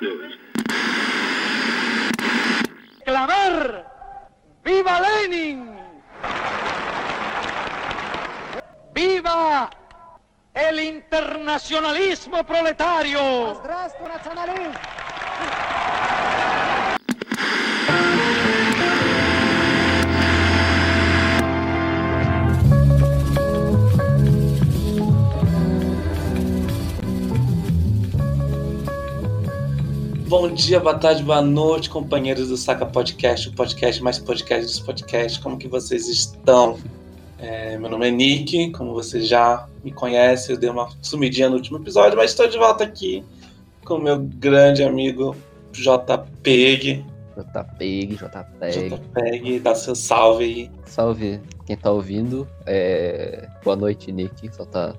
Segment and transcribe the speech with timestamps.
[0.00, 0.38] News.
[3.04, 3.94] clamar
[4.64, 5.76] ¡Viva Lenin!
[8.94, 9.70] ¡Viva
[10.54, 13.60] el internacionalismo proletario!
[30.36, 34.80] Bom dia, boa tarde, boa noite, companheiros do Saca Podcast, o podcast mais podcast dos
[34.80, 35.38] podcasts.
[35.38, 36.76] Como que vocês estão?
[37.38, 41.54] É, meu nome é Nick, como vocês já me conhecem, eu dei uma sumidinha no
[41.54, 43.24] último episódio, mas estou de volta aqui
[43.84, 45.36] com o meu grande amigo
[45.70, 47.06] JPEG.
[47.36, 48.88] JPEG, JPEG.
[48.88, 50.70] JPEG, dá seu salve aí.
[50.84, 52.44] Salve quem tá ouvindo.
[52.66, 53.48] É...
[53.62, 54.52] Boa noite, Nick.
[54.52, 54.96] Só tá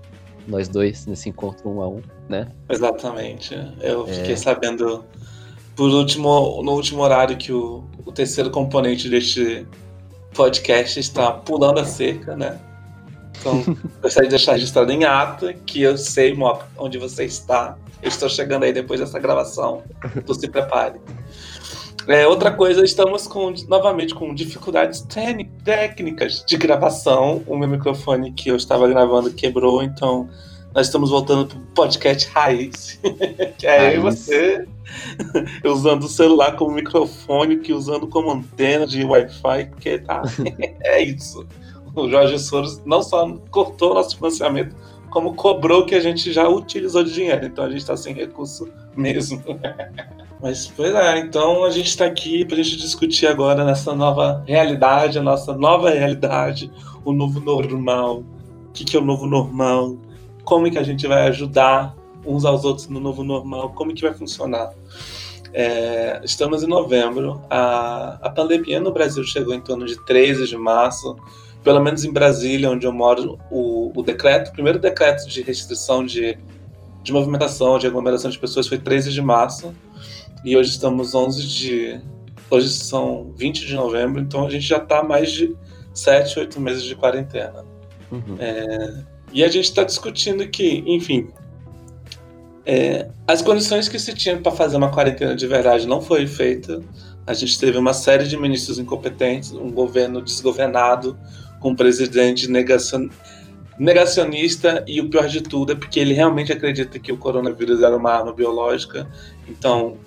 [0.48, 2.48] nós dois nesse encontro um a um, né?
[2.70, 3.56] Exatamente.
[3.82, 4.38] Eu fiquei é...
[4.38, 5.04] sabendo
[5.76, 9.68] por último, no último horário que o, o terceiro componente deste
[10.34, 12.60] podcast está pulando a cerca, né?
[13.38, 13.62] Então,
[14.02, 17.78] gostaria de deixar registrado em ata que eu sei, Moca, onde você está.
[18.02, 19.84] Eu estou chegando aí depois dessa gravação.
[20.16, 21.00] Então se prepare.
[22.08, 25.02] É, outra coisa, estamos com, novamente com dificuldades
[25.64, 27.42] técnicas de gravação.
[27.48, 30.30] O meu microfone que eu estava gravando quebrou, então
[30.76, 33.00] nós estamos voltando para o podcast raiz,
[33.58, 33.94] que é raiz.
[33.94, 34.68] eu e você,
[35.64, 40.24] usando o celular como microfone, que usando como antena de Wi-Fi, que tá,
[40.84, 41.48] é isso.
[41.96, 44.76] O Jorge Soros não só cortou nosso financiamento,
[45.10, 48.68] como cobrou que a gente já utilizou de dinheiro, então a gente está sem recurso
[48.98, 49.42] mesmo.
[50.42, 54.44] Mas, pois é, então a gente está aqui para a gente discutir agora nessa nova
[54.46, 56.70] realidade, a nossa nova realidade,
[57.06, 58.26] o novo normal.
[58.68, 59.96] O que, que é o novo normal?
[60.46, 64.14] Como que a gente vai ajudar uns aos outros no novo normal, como que vai
[64.14, 64.72] funcionar.
[65.52, 70.58] É, estamos em novembro, a, a pandemia no Brasil chegou em torno de 13 de
[70.58, 71.16] março,
[71.64, 76.06] pelo menos em Brasília, onde eu moro, o, o decreto, o primeiro decreto de restrição
[76.06, 76.38] de,
[77.02, 79.74] de movimentação, de aglomeração de pessoas foi 13 de março,
[80.44, 82.02] e hoje estamos 11 de...
[82.52, 85.56] Hoje são 20 de novembro, então a gente já está mais de
[85.94, 87.66] 7, 8 meses de quarentena.
[88.12, 88.36] Uhum.
[88.38, 89.04] É,
[89.36, 91.28] e a gente está discutindo que, enfim,
[92.66, 96.82] é, as condições que se tinha para fazer uma quarentena de verdade não foi feita.
[97.28, 101.20] A gente teve uma série de ministros incompetentes, um governo desgovernado,
[101.60, 103.10] com um presidente negacion,
[103.78, 107.98] negacionista e o pior de tudo é porque ele realmente acredita que o coronavírus era
[107.98, 109.06] uma arma biológica.
[109.50, 109.98] Então,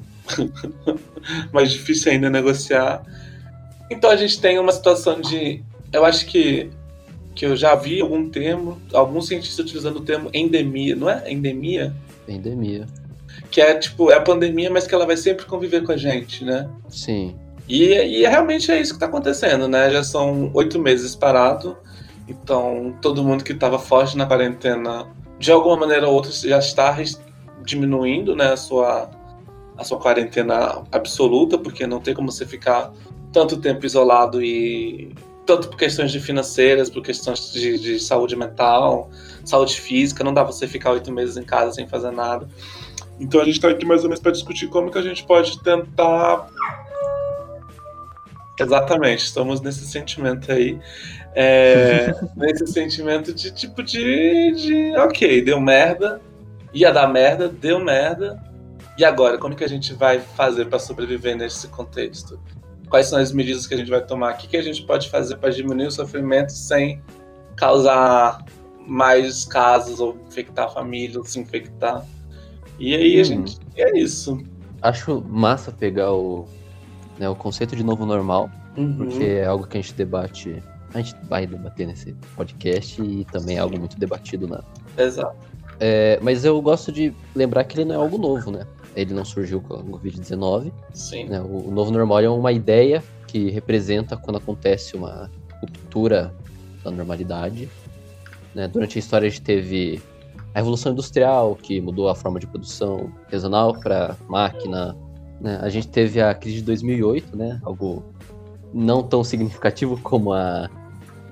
[1.52, 3.02] mais difícil ainda negociar.
[3.90, 5.62] Então a gente tem uma situação de,
[5.92, 6.70] eu acho que
[7.38, 11.30] que eu já vi algum termo, algum cientista utilizando o termo endemia, não é?
[11.30, 11.94] Endemia?
[12.26, 12.84] Endemia.
[13.48, 16.44] Que é tipo, é a pandemia, mas que ela vai sempre conviver com a gente,
[16.44, 16.68] né?
[16.88, 17.36] Sim.
[17.68, 19.88] E, e realmente é isso que está acontecendo, né?
[19.88, 21.76] Já são oito meses parado,
[22.26, 25.06] então todo mundo que estava forte na quarentena,
[25.38, 26.98] de alguma maneira ou outra, já está
[27.64, 28.46] diminuindo, né?
[28.54, 29.08] A sua,
[29.76, 32.92] a sua quarentena absoluta, porque não tem como você ficar
[33.32, 35.14] tanto tempo isolado e
[35.48, 39.10] tanto por questões de financeiras, por questões de, de, saúde mental,
[39.42, 42.46] saúde física, não dá você ficar oito meses em casa sem fazer nada.
[43.18, 45.58] Então a gente está aqui mais ou menos para discutir como que a gente pode
[45.62, 46.48] tentar.
[48.60, 50.78] Exatamente, estamos nesse sentimento aí.
[51.34, 54.96] É, nesse sentimento de tipo de, de.
[54.98, 56.20] Ok, deu merda,
[56.74, 58.38] ia dar merda, deu merda.
[58.98, 62.38] E agora, como que a gente vai fazer para sobreviver nesse contexto?
[62.88, 65.08] Quais são as medidas que a gente vai tomar, o que, que a gente pode
[65.08, 67.02] fazer para diminuir o sofrimento sem
[67.56, 68.44] causar
[68.86, 72.04] mais casos ou infectar a família, ou se infectar.
[72.78, 73.24] E aí a hum.
[73.24, 73.58] gente.
[73.76, 74.42] É isso.
[74.80, 76.46] Acho massa pegar o,
[77.18, 78.96] né, o conceito de novo normal, uhum.
[78.96, 80.62] porque é algo que a gente debate.
[80.94, 84.58] A gente vai debater nesse podcast e também é algo muito debatido, né?
[84.96, 85.36] Exato.
[85.80, 88.66] É, mas eu gosto de lembrar que ele não é algo novo, né?
[89.00, 90.72] Ele não surgiu com o Covid-19.
[91.28, 91.40] Né?
[91.40, 95.30] O, o novo normal é uma ideia que representa quando acontece uma
[95.60, 96.34] ruptura
[96.82, 97.68] da normalidade.
[98.54, 98.66] Né?
[98.66, 100.02] Durante a história a gente teve
[100.52, 104.96] a Revolução Industrial, que mudou a forma de produção artesanal para máquina.
[105.40, 105.58] Né?
[105.62, 107.60] A gente teve a crise de 2008, né?
[107.62, 108.02] algo
[108.74, 110.68] não tão significativo como a,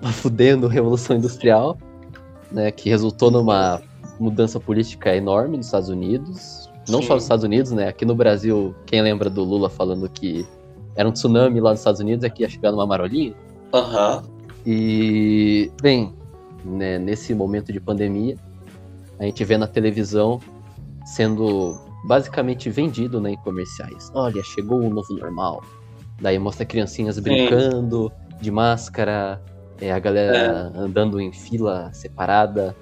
[0.02, 1.76] a fudendo Revolução Industrial,
[2.52, 2.70] né?
[2.70, 3.82] que resultou numa
[4.20, 7.08] mudança política enorme nos Estados Unidos, não Sim.
[7.08, 7.88] só nos Estados Unidos, né?
[7.88, 10.46] Aqui no Brasil, quem lembra do Lula falando que
[10.94, 13.34] era um tsunami lá nos Estados Unidos, aqui ia chegar numa marolinha?
[13.72, 14.16] Aham.
[14.16, 14.36] Uhum.
[14.66, 16.12] E, bem,
[16.64, 18.36] né, nesse momento de pandemia,
[19.18, 20.40] a gente vê na televisão
[21.04, 24.10] sendo basicamente vendido né, em comerciais.
[24.14, 25.62] Olha, chegou o novo normal.
[26.20, 28.42] Daí mostra criancinhas brincando Sim.
[28.42, 29.40] de máscara,
[29.80, 30.78] é, a galera é.
[30.78, 32.74] andando em fila separada.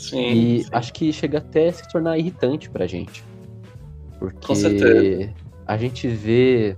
[0.00, 0.70] Sim, e sim.
[0.72, 3.22] acho que chega até a se tornar irritante pra gente.
[4.18, 5.30] Porque
[5.66, 6.76] a gente vê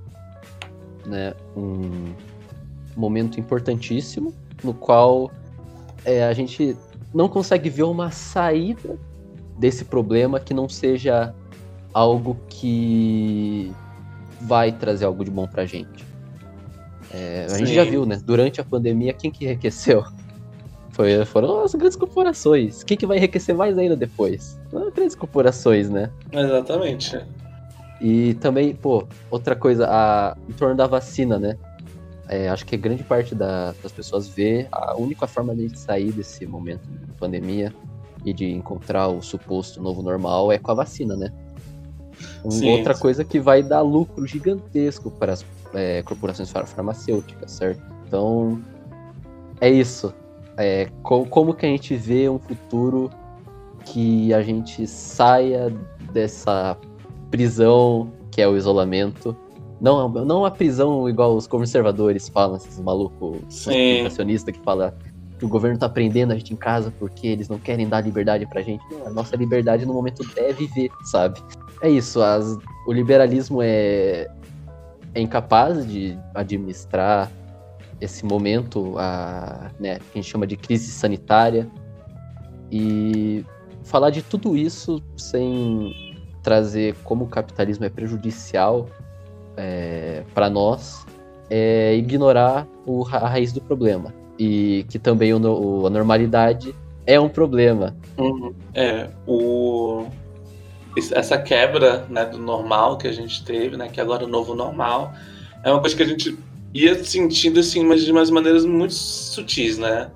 [1.07, 2.13] né, um
[2.97, 5.31] momento importantíssimo no qual
[6.05, 6.77] é, a gente
[7.15, 8.99] não consegue ver uma saída
[9.57, 11.35] desse problema que não seja
[11.95, 13.73] algo que
[14.41, 16.05] vai trazer algo de bom pra gente.
[17.13, 18.21] É, a gente já viu, né?
[18.25, 20.05] Durante a pandemia, quem que enriqueceu?
[20.93, 22.83] Foi, foram as grandes corporações.
[22.85, 24.61] Quem que vai enriquecer mais ainda depois?
[24.73, 26.11] As grandes corporações, né?
[26.31, 27.19] Exatamente.
[28.01, 31.57] E também, pô, outra coisa, a, em torno da vacina, né?
[32.29, 36.47] É, acho que grande parte da, das pessoas vê a única forma de sair desse
[36.47, 37.73] momento de pandemia
[38.25, 41.33] e de encontrar o suposto novo normal é com a vacina, né?
[42.49, 43.01] Sim, outra sim.
[43.01, 45.45] coisa que vai dar lucro gigantesco para as
[45.75, 47.83] é, corporações farmacêuticas, certo?
[48.07, 48.61] Então,
[49.61, 50.15] é isso.
[50.57, 53.11] É, co como que a gente vê um futuro
[53.85, 55.75] que a gente saia
[56.13, 56.77] dessa
[57.31, 59.37] prisão que é o isolamento.
[59.81, 64.93] Não, não a prisão igual os conservadores falam, esses malucos conspiracionistas que falam
[65.39, 68.47] que o governo tá prendendo a gente em casa porque eles não querem dar liberdade
[68.47, 68.83] pra gente.
[68.93, 71.41] Não, a nossa liberdade no momento é viver, sabe?
[71.83, 72.57] É isso, as,
[72.87, 74.29] o liberalismo é,
[75.15, 77.29] é incapaz de administrar
[78.03, 81.69] esse momento, a, né, que a gente chama de crise sanitária,
[82.71, 83.45] e
[83.85, 88.89] falar de tudo isso sem trazer como o capitalismo é prejudicial
[89.57, 91.07] é, para nós
[91.49, 94.15] é ignorar o, a raiz do problema.
[94.39, 96.75] E que também o, a normalidade
[97.07, 97.95] é um problema.
[98.17, 98.55] Uhum.
[98.75, 100.07] É, o,
[100.97, 104.55] essa quebra né, do normal que a gente teve, né, que agora é o novo
[104.55, 105.13] normal,
[105.63, 106.39] é uma coisa que a gente
[106.75, 110.11] ia sentindo assim, mas de umas maneiras muito sutis, né?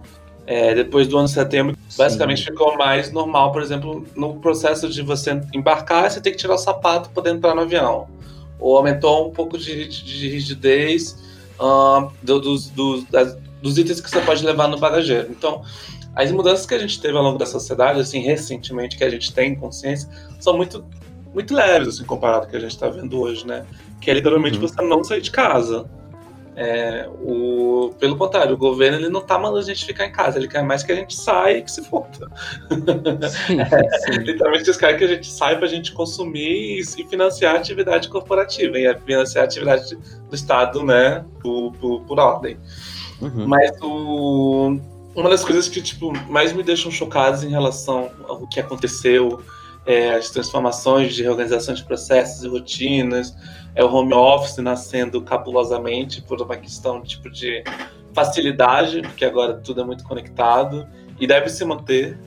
[0.47, 1.99] É, depois do ano de setembro, Sim.
[1.99, 6.55] basicamente ficou mais normal, por exemplo, no processo de você embarcar, você tem que tirar
[6.55, 8.07] o sapato para entrar no avião.
[8.61, 11.21] Ou aumentou um pouco de, de rigidez
[11.59, 15.27] uh, do, dos, dos, das, dos itens que você pode levar no bagageiro.
[15.31, 15.63] Então,
[16.15, 19.35] as mudanças que a gente teve ao longo da sociedade, assim, recentemente, que a gente
[19.35, 20.09] tem consciência,
[20.41, 20.85] são muito,
[21.35, 23.67] muito leves, assim, comparado ao que a gente está vendo hoje, né?
[24.01, 24.67] Que é literalmente uhum.
[24.67, 25.91] você não sair de casa.
[26.59, 30.39] É, o, pelo contrário, o governo ele não está mandando a gente ficar em casa,
[30.39, 32.31] ele quer mais que a gente saia e que se foda.
[33.29, 34.13] Sim, é, sim.
[34.23, 37.59] Literalmente eles querem que a gente saia para a gente consumir e, e, financiar a
[37.59, 42.57] atividade corporativa e financiar a atividade do Estado, né, por, por, por ordem.
[43.21, 43.47] Uhum.
[43.47, 44.81] Mas o
[45.15, 49.43] uma das coisas que tipo mais me deixam chocados em relação ao que aconteceu,
[49.87, 53.35] é, as transformações de reorganização de processos e rotinas,
[53.75, 57.63] é o home office nascendo capulosamente por uma questão tipo de
[58.13, 60.87] facilidade, porque agora tudo é muito conectado
[61.21, 62.19] e deve se manter,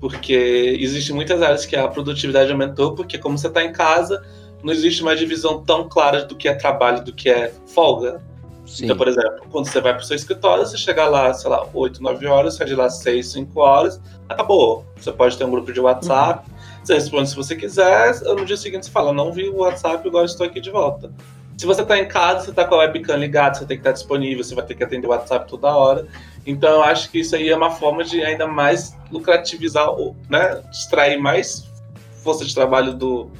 [0.00, 4.24] porque existe muitas áreas que a produtividade aumentou, porque como você está em casa,
[4.62, 8.22] não existe uma divisão tão clara do que é trabalho do que é folga.
[8.64, 8.84] Sim.
[8.84, 11.66] Então, por exemplo, quando você vai para o seu escritório, você chega lá, sei lá,
[11.74, 14.86] 8, 9 horas, sai de lá 6, 5 horas, acabou.
[14.96, 16.48] Você pode ter um grupo de WhatsApp.
[16.82, 20.26] Você responde se você quiser, no dia seguinte você fala, não vi o WhatsApp, agora
[20.26, 21.12] estou aqui de volta.
[21.56, 23.92] Se você está em casa, você está com a webcam ligada, você tem que estar
[23.92, 26.06] disponível, você vai ter que atender o WhatsApp toda hora.
[26.44, 29.88] Então, eu acho que isso aí é uma forma de ainda mais lucrativizar,
[30.28, 31.70] né, distrair mais
[32.22, 33.30] força de trabalho do,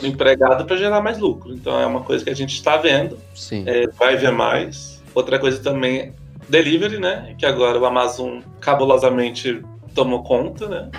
[0.00, 1.52] do empregado para gerar mais lucro.
[1.52, 3.18] Então é uma coisa que a gente está vendo,
[3.66, 5.02] é, vai ver mais.
[5.14, 6.12] Outra coisa também,
[6.48, 7.34] delivery, né?
[7.38, 9.62] Que agora o Amazon cabulosamente
[9.94, 10.90] tomou conta, né?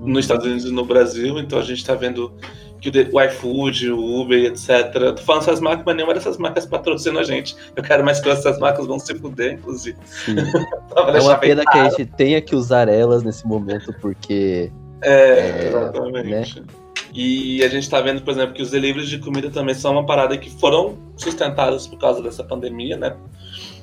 [0.00, 1.38] Nos Estados Unidos e no Brasil.
[1.38, 2.32] Então a gente está vendo
[2.80, 5.14] que o iFood, o Uber, etc.
[5.14, 7.54] Tô falando essas marcas, mas nenhuma dessas marcas patrocina a gente.
[7.76, 9.98] Eu quero mais que essas marcas vão se fuder, inclusive.
[11.14, 14.72] é uma pena que a gente tenha que usar elas nesse momento, porque.
[15.02, 16.60] É, é exatamente.
[16.60, 16.66] Né?
[17.12, 20.06] E a gente está vendo, por exemplo, que os deliveries de comida também são uma
[20.06, 23.16] parada que foram sustentadas por causa dessa pandemia, né?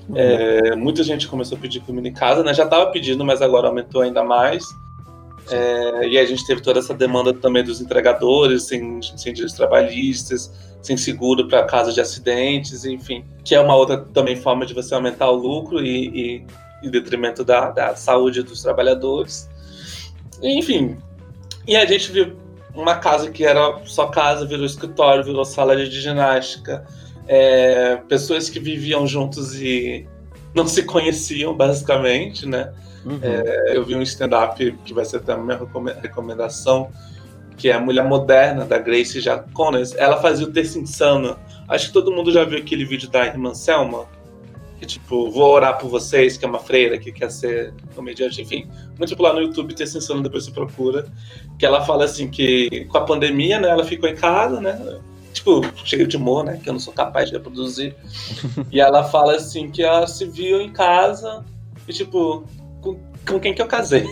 [0.08, 0.16] Uhum.
[0.16, 2.54] É, muita gente começou a pedir comida em casa, né?
[2.54, 4.64] Já estava pedindo, mas agora aumentou ainda mais.
[5.50, 10.52] É, e a gente teve toda essa demanda também dos entregadores, sem, sem direitos trabalhistas,
[10.82, 14.94] sem seguro para casos de acidentes, enfim, que é uma outra também forma de você
[14.94, 16.46] aumentar o lucro e, e
[16.84, 19.50] em detrimento da, da saúde dos trabalhadores.
[20.42, 20.98] Enfim,
[21.66, 22.36] e a gente viu
[22.76, 26.86] uma casa que era só casa virou escritório, virou sala de ginástica.
[27.28, 30.08] É, pessoas que viviam juntos e
[30.54, 32.74] não se conheciam, basicamente, né?
[33.08, 33.20] Uhum.
[33.22, 35.58] É, eu vi um stand-up que vai ser até a minha
[36.02, 36.92] recomendação,
[37.56, 41.38] que é a mulher moderna da Grace Jacones, ela fazia o Terço Insano.
[41.68, 44.06] Acho que todo mundo já viu aquele vídeo da irmã Selma,
[44.78, 48.70] que tipo, vou orar por vocês, que é uma freira que quer ser comediante, enfim,
[48.98, 51.08] muito popular no YouTube, Terço Insano, depois você procura,
[51.58, 55.00] que ela fala assim que com a pandemia, né, ela ficou em casa, né,
[55.34, 57.96] tipo, cheio de humor, né, que eu não sou capaz de reproduzir,
[58.72, 61.44] e ela fala assim que ela se viu em casa
[61.88, 62.46] e tipo,
[62.82, 64.06] com com quem que eu casei.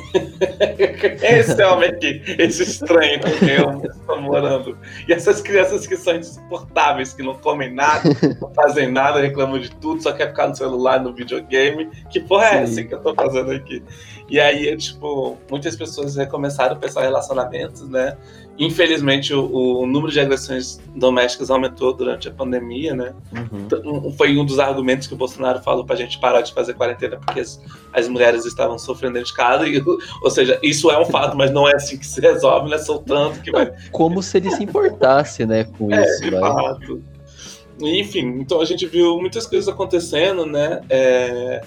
[1.24, 4.78] esse homem aqui, esse estranho com quem eu estou morando.
[5.08, 9.72] E essas crianças que são insuportáveis, que não comem nada, não fazem nada, reclamam de
[9.72, 11.90] tudo, só quer ficar no celular, no videogame.
[12.10, 13.82] Que porra é essa que eu tô fazendo aqui?
[14.30, 18.18] E aí, tipo, muitas pessoas recomeçaram a pensar relacionamentos, né?
[18.58, 23.14] Infelizmente, o, o, número de agressões domésticas aumentou durante a pandemia, né?
[23.34, 24.12] Uhum.
[24.12, 27.18] Foi um dos argumentos que o Bolsonaro falou para a gente parar de fazer quarentena
[27.18, 29.68] porque as, as mulheres estavam sofrendo dentro de casa.
[29.68, 29.84] E,
[30.24, 32.78] ou seja, isso é um fato, mas não é assim que se resolve, né?
[32.78, 33.74] Soltando que vai.
[33.92, 36.24] Como se ele se importasse, né, com é, isso.
[36.24, 36.40] De vai.
[36.40, 37.04] fato.
[37.82, 40.80] Enfim, então a gente viu muitas coisas acontecendo, né?
[40.90, 41.62] É,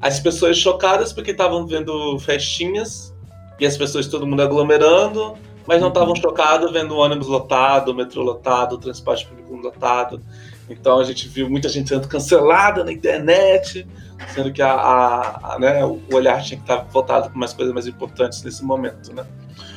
[0.00, 3.12] as pessoas chocadas porque estavam vendo festinhas
[3.58, 5.36] e as pessoas, todo mundo aglomerando
[5.68, 10.18] mas não estavam chocados vendo o ônibus lotado, o metrô lotado, o transporte público lotado.
[10.66, 13.86] Então a gente viu muita gente sendo cancelada na internet,
[14.34, 17.74] sendo que a, a, a né, o olhar tinha que estar voltado para umas coisas
[17.74, 19.26] mais importantes nesse momento, né?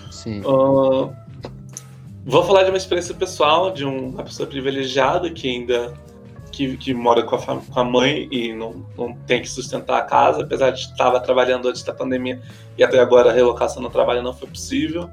[0.09, 0.39] Sim.
[0.45, 1.13] Uh,
[2.23, 5.93] vou falar de uma experiência pessoal de uma pessoa privilegiada que ainda
[6.53, 10.03] que, que mora com a, com a mãe e não, não tem que sustentar a
[10.03, 12.41] casa, apesar de estar trabalhando antes da pandemia
[12.77, 15.09] e até agora a relocação no trabalho não foi possível.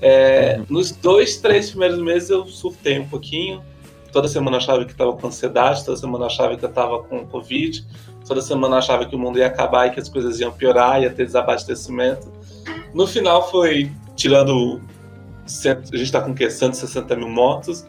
[0.00, 3.62] É, nos dois, três primeiros meses eu surtei um pouquinho.
[4.12, 7.02] Toda semana eu achava que estava com ansiedade, toda semana eu achava que eu estava
[7.02, 7.86] com Covid,
[8.26, 11.02] toda semana eu achava que o mundo ia acabar e que as coisas iam piorar,
[11.02, 12.32] ia ter desabastecimento.
[12.94, 14.80] No final foi, tirando.
[15.44, 16.50] A gente está com o quê?
[16.50, 17.86] 160 mil mortos.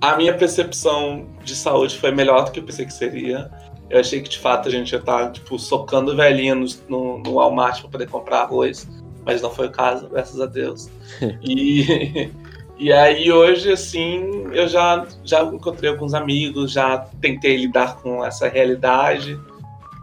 [0.00, 3.50] A minha percepção de saúde foi melhor do que eu pensei que seria.
[3.88, 7.18] Eu achei que de fato a gente ia estar tá, tipo, socando velhinha no, no,
[7.18, 8.86] no Walmart para poder comprar arroz
[9.24, 10.90] mas não foi o caso, graças a Deus.
[11.42, 12.30] e,
[12.78, 18.48] e aí hoje, assim, eu já, já encontrei alguns amigos, já tentei lidar com essa
[18.48, 19.38] realidade.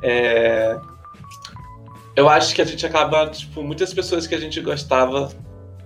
[0.02, 0.80] É...
[2.16, 5.32] Eu acho que a gente acaba, tipo, muitas pessoas que a gente gostava.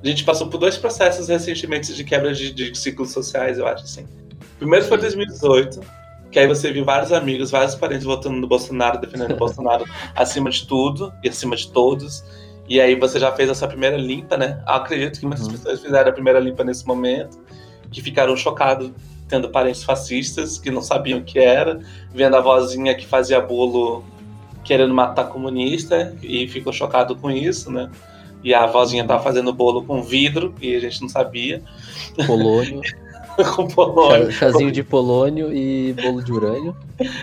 [0.04, 3.84] A gente passou por dois processos recentemente de quebra de, de ciclos sociais, eu acho,
[3.84, 4.08] assim.
[4.58, 5.82] Primeiro foi 2018,
[6.32, 10.50] que aí você viu vários amigos, vários parentes votando no Bolsonaro, defendendo o Bolsonaro acima
[10.50, 12.24] de tudo e acima de todos.
[12.68, 14.62] E aí você já fez essa primeira limpa, né?
[14.66, 15.52] acredito que muitas uhum.
[15.54, 17.38] pessoas fizeram a primeira limpa nesse momento,
[17.92, 18.92] que ficaram chocados
[19.28, 21.80] tendo parentes fascistas que não sabiam o que era,
[22.14, 24.04] vendo a vozinha que fazia bolo
[24.64, 27.90] querendo matar comunista e ficou chocado com isso, né?
[28.44, 31.62] E a vozinha tava fazendo bolo com vidro e a gente não sabia.
[32.28, 32.82] Polônio.
[33.56, 34.32] com polônio.
[34.32, 36.76] Chazinho de polônio e bolo de urânio.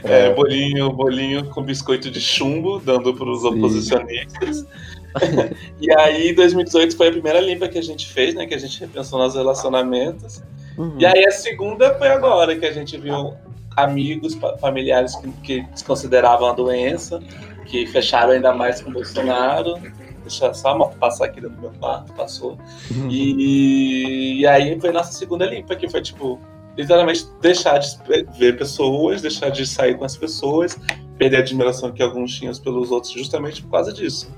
[0.05, 4.67] É, é, bolinho, bolinho com biscoito de chumbo, dando para os oposicionistas.
[5.81, 8.47] e aí, 2018 foi a primeira limpa que a gente fez, né?
[8.47, 10.43] Que a gente repensou nos relacionamentos.
[10.77, 10.97] Uhum.
[10.99, 13.35] E aí, a segunda foi agora, que a gente viu
[13.77, 17.23] amigos, familiares que, que desconsideravam a doença,
[17.67, 19.75] que fecharam ainda mais com o Bolsonaro.
[20.23, 22.59] Deixa só passar aqui dentro do meu quarto, passou.
[22.91, 23.09] Uhum.
[23.11, 26.41] E, e aí foi nossa segunda limpa, que foi tipo,
[26.77, 27.97] literalmente deixar de
[28.39, 30.79] ver pessoas, deixar de sair com as pessoas,
[31.19, 34.31] perder a admiração que alguns tinham pelos outros, justamente por causa disso.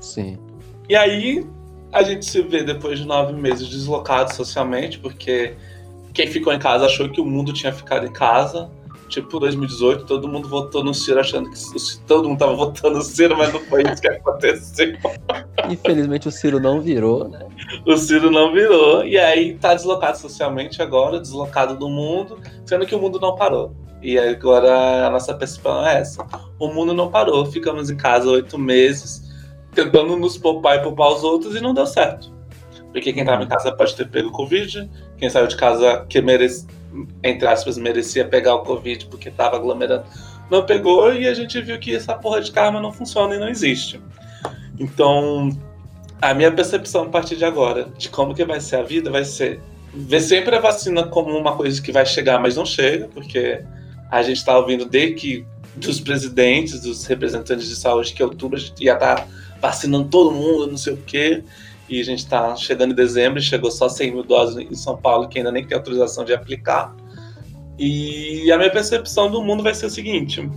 [0.00, 0.38] Sim.
[0.88, 1.46] E aí
[1.92, 5.56] a gente se vê depois de nove meses deslocado socialmente, porque
[6.12, 8.70] quem ficou em casa achou que o mundo tinha ficado em casa.
[9.10, 11.58] Tipo, 2018, todo mundo votou no Ciro achando que
[12.06, 14.96] todo mundo tava votando no Ciro, mas não foi isso que aconteceu.
[15.68, 17.46] Infelizmente o Ciro não virou, né?
[17.84, 19.04] O Ciro não virou.
[19.04, 23.74] E aí tá deslocado socialmente agora, deslocado do mundo, sendo que o mundo não parou.
[24.00, 26.24] E agora a nossa percepção é essa.
[26.56, 29.28] O mundo não parou, ficamos em casa oito meses
[29.74, 32.32] tentando nos poupar e poupar os outros e não deu certo.
[32.92, 36.66] Porque quem estava em casa pode ter pego Covid, quem saiu de casa que merece,
[37.22, 40.04] entre aspas, merecia pegar o Covid porque estava aglomerando,
[40.50, 43.48] não pegou e a gente viu que essa porra de karma não funciona e não
[43.48, 44.00] existe.
[44.78, 45.50] Então,
[46.20, 49.24] a minha percepção a partir de agora, de como que vai ser a vida, vai
[49.24, 49.60] ser
[49.92, 53.62] ver sempre a vacina como uma coisa que vai chegar, mas não chega, porque
[54.10, 58.60] a gente está ouvindo de que dos presidentes, dos representantes de saúde, que outubro a
[58.60, 59.26] gente ia estar tá
[59.60, 61.42] vacinando todo mundo, não sei o quê.
[61.90, 65.28] E a gente está chegando em dezembro chegou só 100 mil doses em São Paulo,
[65.28, 66.94] que ainda nem tem autorização de aplicar.
[67.76, 70.48] E a minha percepção do mundo vai ser o seguinte: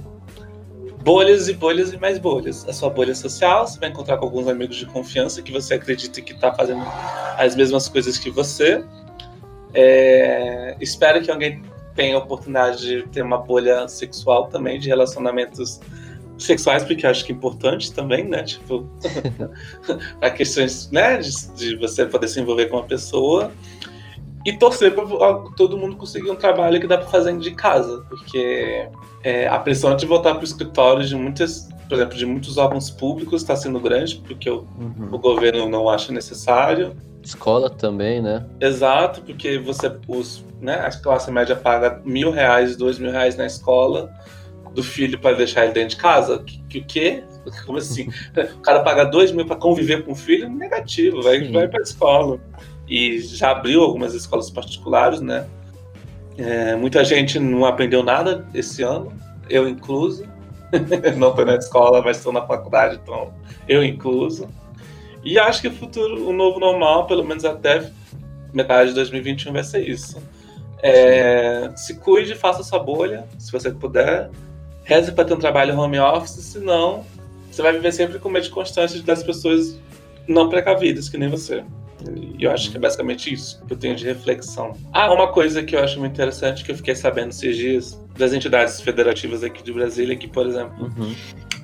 [1.03, 2.69] bolhas e bolhas e mais bolhas.
[2.69, 6.21] A sua bolha social, você vai encontrar com alguns amigos de confiança que você acredita
[6.21, 6.83] que está fazendo
[7.37, 8.85] as mesmas coisas que você.
[9.73, 11.63] É, espero que alguém
[11.95, 15.79] tenha a oportunidade de ter uma bolha sexual também, de relacionamentos
[16.43, 18.43] sexuais, porque acho que é importante também, né?
[18.43, 18.87] Tipo,
[20.19, 23.51] para questões, né, de, de, você poder se envolver com uma pessoa
[24.45, 25.05] e torcer para
[25.55, 28.89] todo mundo conseguir um trabalho que dá para fazer de casa, porque
[29.23, 32.89] é, a pressão de voltar para o escritório de muitas, por exemplo, de muitos órgãos
[32.89, 35.09] públicos está sendo grande, porque o, uhum.
[35.13, 36.93] o governo não acha necessário.
[37.23, 38.45] Escola também, né?
[38.59, 43.45] Exato, porque você, os, né, a classe média paga mil reais, dois mil reais na
[43.45, 44.13] escola
[44.73, 46.43] do filho para deixar ele dentro de casa.
[46.69, 47.23] Que o quê?
[47.65, 48.09] Como assim?
[48.55, 50.49] o cara paga dois mil para conviver com o filho?
[50.49, 52.39] Negativo, vai, vai para a escola.
[52.87, 55.47] E já abriu algumas escolas particulares, né?
[56.37, 59.13] É, muita gente não aprendeu nada esse ano,
[59.49, 60.25] eu incluso.
[61.17, 63.33] não estou na escola, mas estou na faculdade, então
[63.67, 64.49] eu incluso.
[65.23, 67.89] E acho que o futuro, o novo normal, pelo menos até
[68.51, 70.21] metade de 2021, vai ser isso.
[70.81, 74.29] É, se cuide, faça sua bolha, se você puder.
[74.83, 77.05] Reze para ter um trabalho home office, senão
[77.49, 79.79] você vai viver sempre com medo constante das pessoas
[80.27, 81.63] não precavidas, que nem você.
[82.37, 84.73] E eu acho que é basicamente isso que eu tenho de reflexão.
[84.91, 88.33] Ah, uma coisa que eu acho muito interessante que eu fiquei sabendo esses dias das
[88.33, 91.15] entidades federativas aqui de Brasília, que, por exemplo, uhum.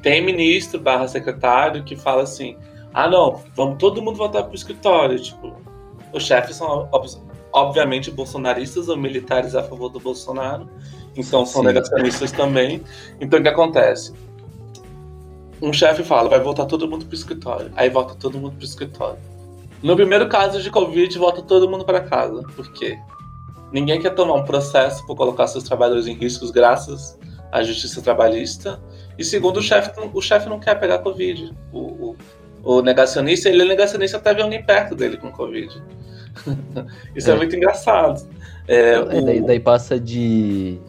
[0.01, 2.55] tem ministro barra secretário que fala assim:
[2.93, 5.19] ah, não, vamos todo mundo voltar pro escritório.
[5.19, 5.55] Tipo,
[6.13, 6.89] os chefes são,
[7.51, 10.69] obviamente, bolsonaristas ou militares a favor do Bolsonaro,
[11.19, 11.67] então são Sim.
[11.67, 12.81] negacionistas também.
[13.19, 14.13] Então, o que acontece?
[15.61, 17.71] Um chefe fala, vai voltar todo mundo pro escritório.
[17.75, 19.19] Aí volta todo mundo pro escritório.
[19.83, 22.41] No primeiro caso de Covid, volta todo mundo para casa.
[22.55, 22.97] Por quê?
[23.71, 27.19] Ninguém quer tomar um processo por colocar seus trabalhadores em riscos graças
[27.51, 28.81] à justiça trabalhista.
[29.17, 31.53] E segundo, o chefe o chefe não quer pegar Covid.
[31.73, 32.15] O, o,
[32.63, 35.83] o, negacionista, ele é negacionista até ver alguém perto dele com Covid.
[37.15, 38.25] Isso é, é muito engraçado.
[38.67, 39.25] É, é, o...
[39.25, 40.79] daí, daí, passa de,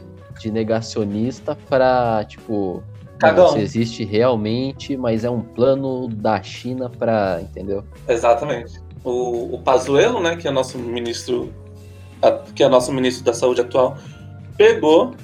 [0.40, 2.82] de negacionista para, tipo,
[3.20, 3.52] Cagão.
[3.52, 7.84] Se existe realmente, mas é um plano da China para, entendeu?
[8.08, 8.80] Exatamente.
[9.04, 11.52] O, o Pazuello, né, que é nosso ministro,
[12.54, 13.98] que é nosso ministro da Saúde atual,
[14.56, 15.14] pegou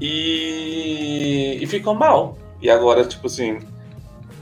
[0.00, 2.38] e, e ficou mal.
[2.62, 3.58] E agora, tipo assim,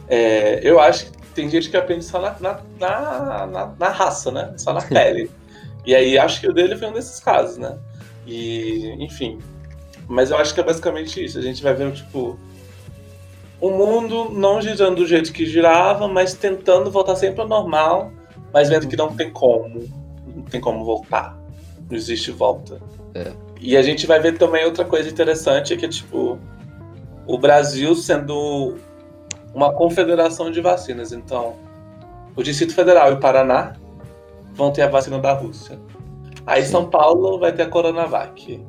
[0.06, 4.30] é, eu acho que tem gente que aprende só na, na, na, na, na raça,
[4.30, 4.52] né?
[4.58, 5.30] Só na pele.
[5.86, 7.78] e aí acho que o dele foi um desses casos, né?
[8.26, 9.38] E, enfim.
[10.12, 11.38] Mas eu acho que é basicamente isso.
[11.38, 12.38] A gente vai vendo, tipo,
[13.58, 18.12] o mundo não girando do jeito que girava, mas tentando voltar sempre ao normal,
[18.52, 19.88] mas vendo que não tem como.
[20.36, 21.34] Não tem como voltar.
[21.88, 22.78] Não existe volta.
[23.14, 23.32] É.
[23.58, 26.38] E a gente vai ver também outra coisa interessante, que é tipo,
[27.26, 28.76] o Brasil sendo
[29.54, 31.10] uma confederação de vacinas.
[31.12, 31.54] Então,
[32.36, 33.76] o Distrito Federal e o Paraná
[34.52, 35.80] vão ter a vacina da Rússia.
[36.46, 36.70] Aí Sim.
[36.70, 38.62] São Paulo vai ter a Coronavac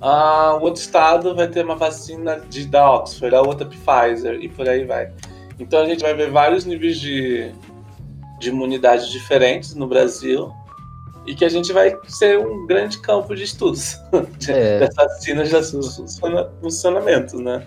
[0.00, 4.48] ah, o outro estado vai ter uma vacina de, da Oxford, a outra Pfizer, e
[4.48, 5.12] por aí vai.
[5.58, 7.52] Então a gente vai ver vários níveis de,
[8.38, 10.50] de imunidade diferentes no Brasil
[11.26, 13.98] e que a gente vai ser um grande campo de estudos
[14.48, 14.78] é.
[14.80, 17.66] das vacinas de funcionamentos, né?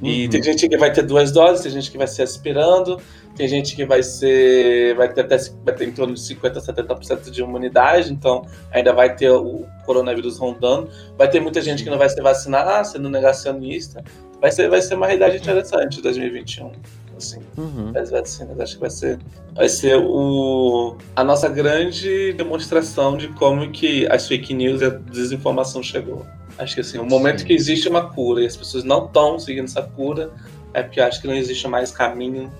[0.00, 0.30] E uhum.
[0.30, 3.00] tem gente que vai ter duas doses, tem gente que vai ser aspirando,
[3.36, 4.94] tem gente que vai ser.
[4.94, 8.92] vai ter até vai ter em torno de 50% a 70% de imunidade, então ainda
[8.92, 10.88] vai ter o coronavírus rondando.
[11.16, 14.04] Vai ter muita gente que não vai ser vacinada, sendo negacionista.
[14.40, 16.72] Vai ser, vai ser uma realidade interessante em 2021.
[17.16, 17.92] Assim, uhum.
[17.94, 18.58] as vacinas.
[18.58, 19.18] Acho que vai ser,
[19.54, 24.90] vai ser o, a nossa grande demonstração de como que as fake news e a
[24.90, 26.26] desinformação chegou.
[26.58, 27.46] Acho que assim, o momento Sim.
[27.46, 30.30] que existe uma cura e as pessoas não estão seguindo essa cura,
[30.74, 32.52] é porque acho que não existe mais caminho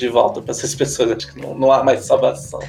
[0.00, 1.12] de volta para essas pessoas.
[1.12, 2.60] Acho que não, não há mais salvação.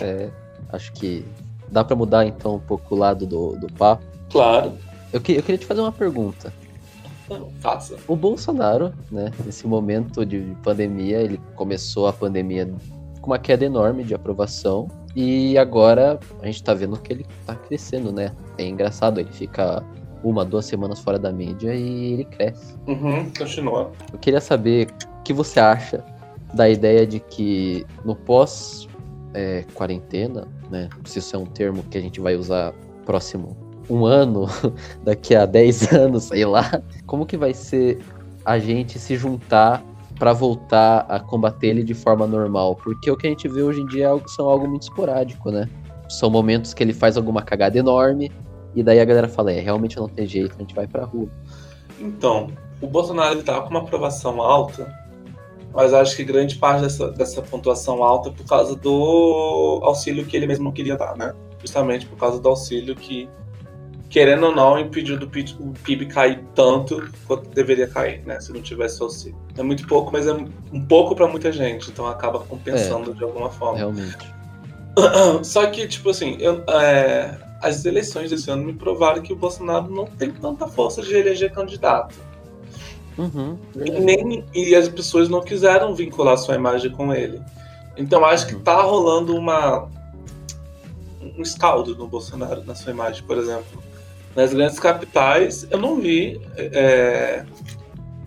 [0.00, 0.30] É,
[0.72, 1.24] acho que
[1.70, 4.02] dá para mudar então um pouco o lado do, do papo.
[4.30, 4.72] Claro.
[5.12, 6.52] Eu, que, eu queria te fazer uma pergunta.
[7.60, 7.96] Faça.
[8.06, 12.70] O Bolsonaro, né, nesse momento de pandemia, ele começou a pandemia
[13.20, 17.54] com uma queda enorme de aprovação e agora a gente tá vendo que ele tá
[17.54, 18.32] crescendo, né?
[18.58, 19.82] É engraçado, ele fica
[20.22, 22.74] uma, duas semanas fora da mídia e ele cresce.
[22.86, 23.92] Uhum, continua.
[24.12, 24.88] Eu queria saber
[25.24, 26.04] que você acha
[26.52, 28.88] da ideia de que no pós
[29.32, 30.88] é, quarentena, né?
[31.04, 32.72] Se isso é um termo que a gente vai usar
[33.04, 33.56] próximo
[33.90, 34.46] um ano,
[35.02, 36.82] daqui a 10 anos, sei lá.
[37.06, 37.98] Como que vai ser
[38.44, 39.82] a gente se juntar
[40.18, 42.76] para voltar a combater ele de forma normal.
[42.76, 45.50] Porque o que a gente vê hoje em dia é algo, são algo muito esporádico,
[45.50, 45.68] né?
[46.08, 48.30] São momentos que ele faz alguma cagada enorme
[48.74, 51.28] e daí a galera fala, é, realmente não tem jeito, a gente vai pra rua.
[52.00, 52.48] Então,
[52.80, 54.92] o Bolsonaro estava com uma aprovação alta,
[55.74, 60.36] mas acho que grande parte dessa, dessa pontuação alta é por causa do auxílio que
[60.36, 61.34] ele mesmo não queria dar, né?
[61.60, 63.28] Justamente por causa do auxílio que,
[64.08, 68.38] querendo ou não, impediu do PIB, o PIB cair tanto quanto deveria cair, né?
[68.38, 69.36] Se não tivesse auxílio.
[69.58, 73.24] É muito pouco, mas é um pouco para muita gente, então acaba compensando é, de
[73.24, 73.78] alguma forma.
[73.78, 74.32] Realmente.
[75.42, 79.90] Só que, tipo assim, eu, é, as eleições desse ano me provaram que o Bolsonaro
[79.90, 82.14] não tem tanta força de eleger candidato.
[83.16, 87.40] Uhum, e, nem, e as pessoas não quiseram vincular sua imagem com ele.
[87.96, 89.88] Então acho que tá rolando uma
[91.36, 93.82] um escaldo no Bolsonaro na sua imagem, por exemplo.
[94.36, 97.44] Nas grandes capitais, eu não vi é,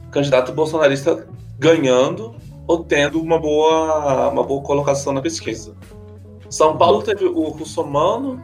[0.09, 1.27] candidato bolsonarista
[1.59, 5.75] ganhando ou tendo uma boa, uma boa colocação na pesquisa.
[6.49, 8.41] São Paulo teve o Russomano,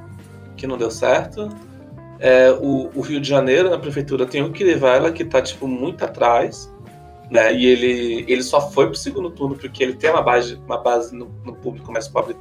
[0.58, 1.50] que não deu certo.
[2.24, 6.06] É, o, o, Rio de Janeiro, na prefeitura, tem o Kirivella, que está tipo, muito
[6.06, 6.72] atrás.
[7.30, 7.54] Né?
[7.54, 11.14] E ele, ele só foi pro segundo turno porque ele tem uma base, uma base
[11.14, 12.34] no, no público mais pobre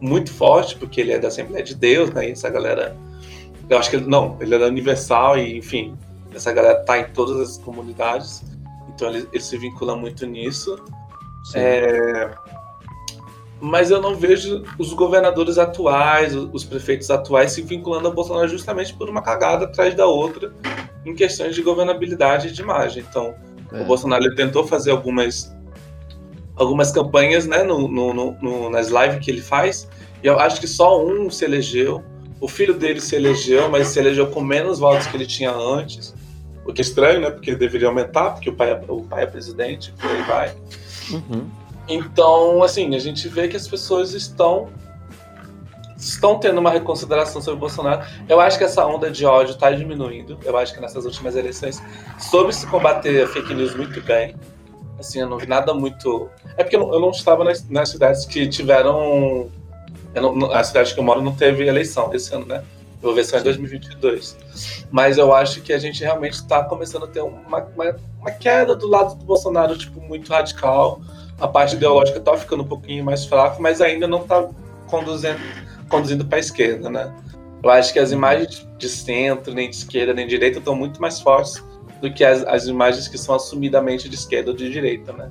[0.00, 2.28] muito forte, porque ele é da Assembleia de Deus, né?
[2.28, 2.96] E essa galera.
[3.70, 4.06] Eu acho que ele.
[4.06, 5.96] Não, ele é da Universal, e enfim,
[6.34, 8.42] essa galera tá em todas as comunidades.
[8.88, 10.82] Então ele, ele se vincula muito nisso.
[11.54, 12.28] É,
[13.60, 18.94] mas eu não vejo os governadores atuais, os prefeitos atuais se vinculando ao Bolsonaro justamente
[18.94, 20.52] por uma cagada atrás da outra
[21.04, 23.04] em questões de governabilidade e de imagem.
[23.08, 23.34] Então,
[23.72, 23.82] é.
[23.82, 25.54] o Bolsonaro tentou fazer algumas
[26.54, 29.88] algumas campanhas né, no, no, no, nas lives que ele faz,
[30.22, 32.02] e eu acho que só um se elegeu.
[32.40, 36.14] O filho dele se elegeu, mas se elegeu com menos votos que ele tinha antes.
[36.64, 37.30] O que é estranho, né?
[37.30, 40.54] Porque ele deveria aumentar, porque o pai é, o pai é presidente, por aí vai.
[41.10, 41.48] Uhum.
[41.88, 44.68] Então, assim, a gente vê que as pessoas estão
[45.96, 48.06] estão tendo uma reconsideração sobre o Bolsonaro.
[48.28, 50.38] Eu acho que essa onda de ódio está diminuindo.
[50.44, 51.82] Eu acho que nessas últimas eleições
[52.18, 54.36] soube se combater a fake news muito bem.
[54.98, 56.28] Assim, eu não vi nada muito.
[56.56, 59.48] É porque eu não, eu não estava nas, nas, cidades que tiveram.
[60.14, 62.62] Não, a cidade que eu moro não teve eleição esse ano, né?
[63.00, 64.36] Eu vou ver só em 2022.
[64.90, 68.74] Mas eu acho que a gente realmente está começando a ter uma, uma, uma queda
[68.74, 71.00] do lado do Bolsonaro, tipo, muito radical
[71.40, 74.48] a parte ideológica está ficando um pouquinho mais fraca, mas ainda não está
[74.86, 75.38] conduzindo,
[75.88, 77.12] conduzindo para a esquerda, né?
[77.62, 81.00] Eu acho que as imagens de centro, nem de esquerda, nem de direita estão muito
[81.00, 81.62] mais fortes
[82.00, 85.30] do que as, as imagens que são assumidamente de esquerda ou de direita, né?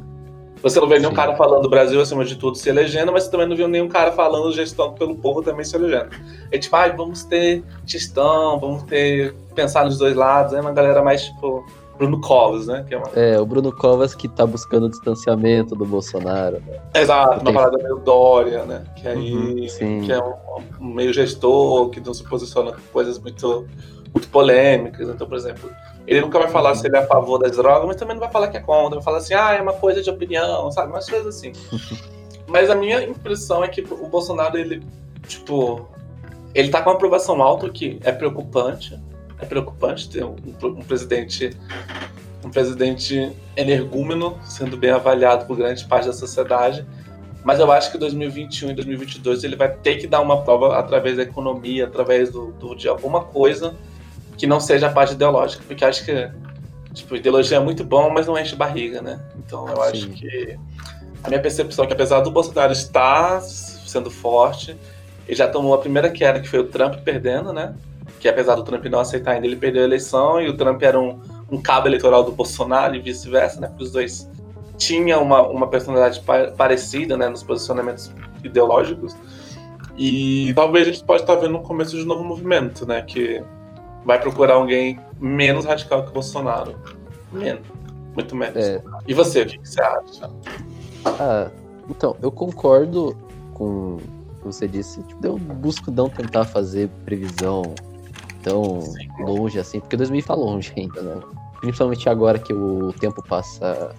[0.61, 1.15] Você não vê nenhum Sim.
[1.15, 4.11] cara falando Brasil acima de tudo se elegendo, mas você também não viu nenhum cara
[4.11, 6.09] falando gestão pelo povo também se elegendo.
[6.51, 11.01] É tipo, ah, vamos ter gestão, vamos ter pensar nos dois lados, é uma galera
[11.03, 11.65] mais tipo
[11.97, 12.85] Bruno Covas, né?
[12.89, 13.07] É, uma...
[13.15, 16.61] é, o Bruno Covas que tá buscando o distanciamento do Bolsonaro.
[16.65, 16.79] Né?
[16.93, 18.83] Exato, uma parada meio Dória, né?
[18.95, 19.55] Que aí uhum,
[20.05, 20.35] que é um,
[20.79, 23.67] um, meio gestor, que não se posiciona com coisas muito,
[24.13, 25.09] muito polêmicas.
[25.09, 25.69] Então, por exemplo,
[26.05, 28.31] ele nunca vai falar se ele é a favor das drogas, mas também não vai
[28.31, 28.95] falar que é contra.
[28.95, 30.91] Vai falar assim, ah, é uma coisa de opinião, sabe?
[30.91, 31.51] Umas coisas assim.
[32.47, 34.83] mas a minha impressão é que o Bolsonaro, ele,
[35.27, 35.87] tipo,
[36.53, 38.99] ele tá com uma aprovação alta, que é preocupante
[39.39, 41.55] é preocupante ter um, um presidente
[42.43, 46.85] um presidente energúmeno sendo bem avaliado por grande parte da sociedade.
[47.43, 51.17] Mas eu acho que 2021 e 2022 ele vai ter que dar uma prova através
[51.17, 53.75] da economia, através do, do de alguma coisa
[54.37, 56.29] que não seja a parte ideológica, porque acho que
[56.93, 59.19] tipo, ideologia é muito bom, mas não enche barriga, né?
[59.37, 59.81] Então eu Sim.
[59.81, 60.59] acho que
[61.23, 64.75] a minha percepção é que apesar do Bolsonaro estar sendo forte,
[65.27, 67.73] ele já tomou a primeira queda, que foi o Trump perdendo, né?
[68.19, 70.99] Que apesar do Trump não aceitar ainda, ele perdeu a eleição e o Trump era
[70.99, 71.19] um,
[71.51, 73.67] um cabo eleitoral do Bolsonaro e vice-versa, né?
[73.67, 74.29] Porque os dois
[74.77, 76.21] tinham uma, uma personalidade
[76.55, 77.29] parecida, né?
[77.29, 78.11] Nos posicionamentos
[78.43, 79.15] ideológicos.
[79.97, 83.01] E talvez a gente pode estar vendo o começo de um novo movimento, né?
[83.01, 83.43] Que
[84.05, 86.75] vai procurar alguém menos radical que o Bolsonaro.
[87.31, 87.63] Menos.
[88.13, 88.55] Muito menos.
[88.55, 88.81] É.
[89.07, 90.29] E você, o que, que você acha?
[91.05, 91.49] Ah,
[91.89, 93.15] então, eu concordo
[93.53, 93.99] com o
[94.39, 95.01] que você disse.
[95.03, 97.75] Tipo, eu busco não tentar fazer previsão
[98.47, 99.07] tão Sim.
[99.19, 101.21] longe assim, porque 2000 tá longe ainda, né?
[101.59, 103.93] Principalmente agora que o tempo passa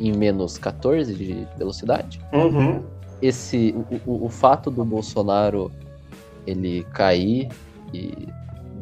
[0.00, 2.20] em menos 14 de velocidade.
[2.32, 2.82] Uhum.
[3.22, 3.74] Esse,
[4.06, 5.70] o, o, o, fato do Bolsonaro
[6.46, 7.48] ele cair
[7.92, 8.28] e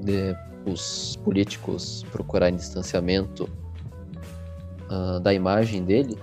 [0.00, 3.48] de, os políticos procurarem distanciamento
[4.90, 6.16] uh, da imagem dele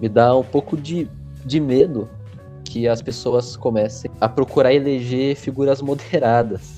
[0.00, 1.08] me dá um pouco de,
[1.44, 2.08] de medo
[2.64, 6.73] que as pessoas comecem a procurar eleger figuras moderadas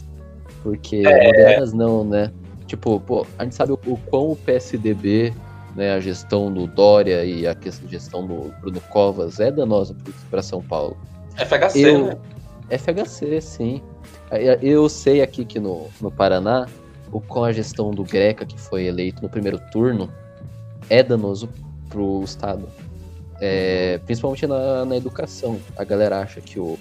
[0.66, 1.26] porque é...
[1.26, 2.32] modernas não, né?
[2.66, 5.32] Tipo, pô, a gente sabe o, o quão o PSDB,
[5.76, 7.56] né, a gestão do Dória e a
[7.88, 9.94] gestão do Bruno Covas é danosa
[10.28, 10.96] para São Paulo.
[11.36, 12.16] FHC, eu, né?
[12.76, 13.82] FHC, sim.
[14.60, 16.66] Eu sei aqui que no, no Paraná,
[17.12, 20.10] o, com a gestão do Greca, que foi eleito no primeiro turno,
[20.90, 21.48] é danoso
[21.88, 22.68] pro Estado.
[23.40, 25.60] É, principalmente na, na educação.
[25.76, 26.76] A galera acha que o,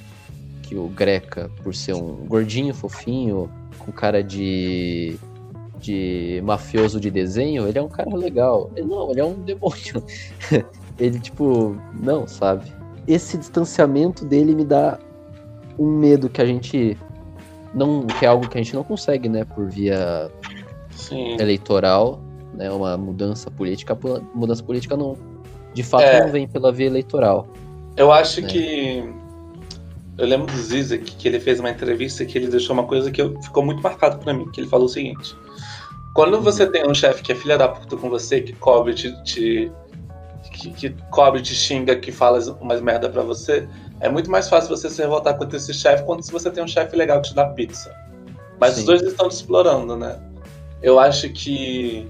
[0.63, 3.51] que o Greca, por ser um gordinho, fofinho,
[3.85, 5.17] com cara de,
[5.79, 8.71] de mafioso de desenho, ele é um cara legal.
[8.75, 10.03] Ele, não, ele é um demônio.
[10.97, 12.71] ele, tipo, não, sabe?
[13.07, 14.97] Esse distanciamento dele me dá
[15.77, 16.97] um medo que a gente
[17.73, 20.31] não que é algo que a gente não consegue, né, por via
[20.91, 21.35] Sim.
[21.39, 22.21] eleitoral,
[22.53, 23.97] né, uma mudança política,
[24.33, 25.17] mudança política não,
[25.73, 26.21] de fato é.
[26.21, 27.45] não vem pela via eleitoral.
[27.97, 28.47] Eu acho né?
[28.47, 29.13] que
[30.17, 33.21] eu lembro do Zizek que ele fez uma entrevista que ele deixou uma coisa que
[33.21, 35.35] eu, ficou muito marcado para mim, que ele falou o seguinte:
[36.13, 39.23] quando você tem um chefe que é filha da puta com você, que cobre te,
[39.23, 39.71] te
[40.51, 43.67] que, que cobre, te xinga, que fala umas merda para você,
[43.99, 46.67] é muito mais fácil você se revoltar contra esse chefe quando se você tem um
[46.67, 47.93] chefe legal que te dá pizza.
[48.59, 48.81] Mas Sim.
[48.81, 50.17] os dois estão te explorando, né?
[50.81, 52.09] Eu acho que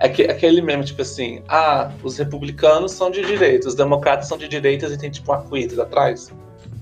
[0.00, 4.38] é que, aquele mesmo, tipo assim, ah, os republicanos são de direita, os democratas são
[4.38, 6.30] de direitas e tem tipo um arco-íris atrás.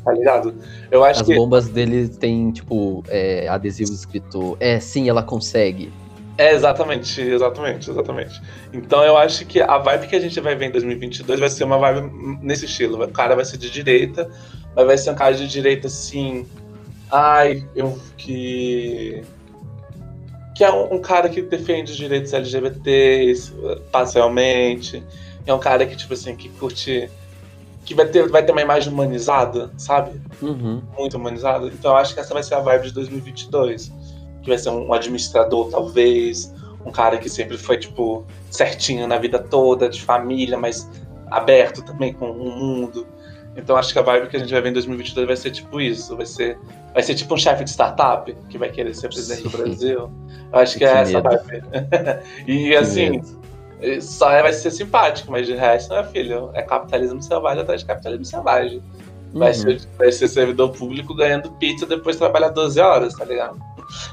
[0.06, 0.54] Tá ligado?
[0.88, 1.34] Eu acho As que...
[1.34, 5.92] bombas dele tem, tipo, é, adesivos escrito É, sim, ela consegue.
[6.38, 8.40] É, exatamente, exatamente, exatamente.
[8.72, 11.64] Então eu acho que a vibe que a gente vai ver em 2022 vai ser
[11.64, 13.02] uma vibe nesse estilo.
[13.02, 14.30] O cara vai ser de direita,
[14.76, 16.46] mas vai ser um cara de direita assim.
[17.10, 19.24] Ai, eu que.
[20.54, 23.52] Que é um, um cara que defende os direitos LGBTs
[23.90, 25.02] parcialmente.
[25.44, 27.10] É um cara que, tipo assim, que curte.
[27.86, 30.20] Que vai ter, vai ter uma imagem humanizada, sabe?
[30.42, 30.82] Uhum.
[30.98, 31.68] Muito humanizada.
[31.68, 33.90] Então eu acho que essa vai ser a vibe de 2022
[34.46, 39.40] que vai ser um administrador, talvez, um cara que sempre foi, tipo, certinho na vida
[39.40, 40.88] toda, de família, mas
[41.28, 43.08] aberto também com o mundo.
[43.56, 45.80] Então acho que a vibe que a gente vai ver em 2022 vai ser tipo
[45.80, 46.56] isso, vai ser,
[46.92, 49.48] vai ser tipo um chefe de startup que vai querer ser presidente Sim.
[49.48, 50.10] do Brasil.
[50.52, 51.28] Eu acho que, que é essa medo.
[51.28, 51.64] vibe.
[52.46, 53.40] e que assim, medo.
[54.00, 58.24] Só vai ser simpático, mas de resto, meu filho, é capitalismo selvagem atrás de capitalismo
[58.24, 58.82] selvagem.
[59.32, 59.54] Vai, uhum.
[59.54, 63.58] ser, vai ser servidor público ganhando pizza depois trabalhar 12 horas, tá ligado?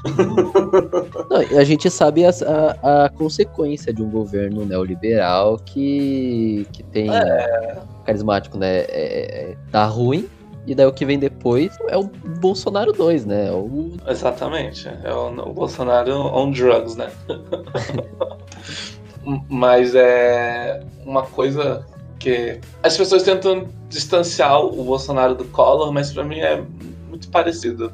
[1.30, 7.10] Não, a gente sabe a, a, a, consequência de um governo neoliberal que, que tem
[7.14, 7.80] é.
[8.04, 8.80] carismático, né?
[8.80, 10.28] É, é, tá ruim,
[10.66, 13.50] e daí o que vem depois é o Bolsonaro 2, né?
[13.50, 13.92] O...
[14.06, 14.88] Exatamente.
[15.02, 17.10] É o, o Bolsonaro on drugs, né?
[19.48, 21.86] Mas é uma coisa
[22.18, 26.62] que as pessoas tentam distanciar o Bolsonaro do Collor, mas para mim é
[27.08, 27.92] muito parecido.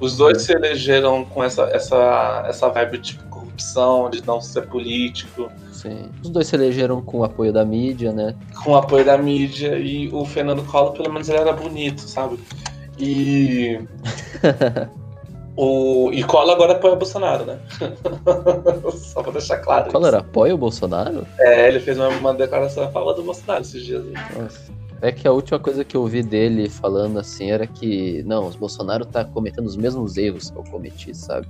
[0.00, 4.62] Os dois se elegeram com essa, essa, essa vibe de tipo, corrupção, de não ser
[4.62, 5.50] político.
[5.72, 6.10] Sim.
[6.22, 8.34] Os dois se elegeram com o apoio da mídia, né?
[8.64, 9.78] Com o apoio da mídia.
[9.78, 12.38] E o Fernando Collor, pelo menos, ele era bonito, sabe?
[12.98, 13.80] E.
[15.56, 16.10] o...
[16.12, 17.58] E Collor agora apoia o Bolsonaro, né?
[18.94, 19.88] Só pra deixar claro.
[19.88, 21.26] O Collor apoia o Bolsonaro?
[21.38, 24.04] É, ele fez uma, uma declaração a favor do Bolsonaro esses dias.
[24.36, 24.72] Nossa.
[25.02, 28.54] É que a última coisa que eu ouvi dele falando assim era que, não, os
[28.54, 31.48] Bolsonaro tá cometendo os mesmos erros que eu cometi, sabe?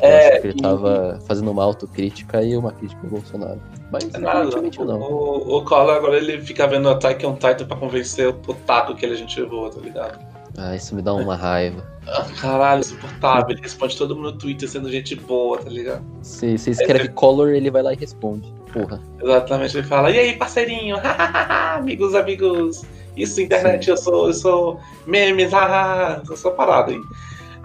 [0.00, 0.60] É, ele e...
[0.60, 3.60] tava fazendo uma autocrítica e uma crítica ao Bolsonaro.
[3.90, 4.50] Mas é nada,
[4.84, 5.00] não.
[5.00, 8.96] O, o Collor agora ele fica vendo o Attack on Titan pra convencer o taco
[8.96, 10.31] que ele a gente levou, tá ligado?
[10.56, 11.86] Ah, isso me dá uma raiva.
[12.40, 13.50] Caralho, insuportável.
[13.50, 16.04] Ele responde todo mundo no Twitter sendo gente boa, tá ligado?
[16.22, 18.52] Se você escreve é, Color, ele vai lá e responde.
[18.72, 19.00] Porra.
[19.20, 20.96] Exatamente, ele fala, e aí, parceirinho?
[21.76, 22.84] amigos, amigos.
[23.16, 27.00] Isso, internet, eu sou, eu sou memes, haha, eu sou parado aí.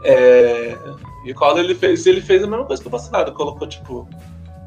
[0.03, 0.77] É...
[1.25, 4.07] E o Collor, ele fez, ele fez a mesma coisa que o Bolsonaro, colocou, tipo,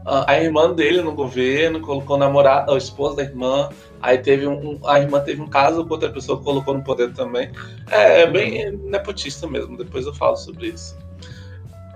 [0.04, 3.68] a irmã dele no governo, colocou namorada, a esposa da irmã,
[4.00, 7.12] aí teve um, a irmã teve um caso com outra pessoa que colocou no poder
[7.12, 7.50] também.
[7.90, 10.96] É, é bem nepotista mesmo, depois eu falo sobre isso.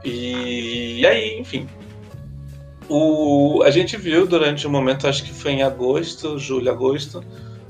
[0.04, 1.66] E, e aí, enfim.
[2.88, 7.24] O, a gente viu durante um momento, acho que foi em agosto, julho, agosto,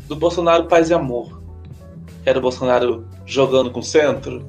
[0.09, 1.41] do Bolsonaro Paz e Amor.
[2.23, 4.45] Que era o Bolsonaro jogando com o centro.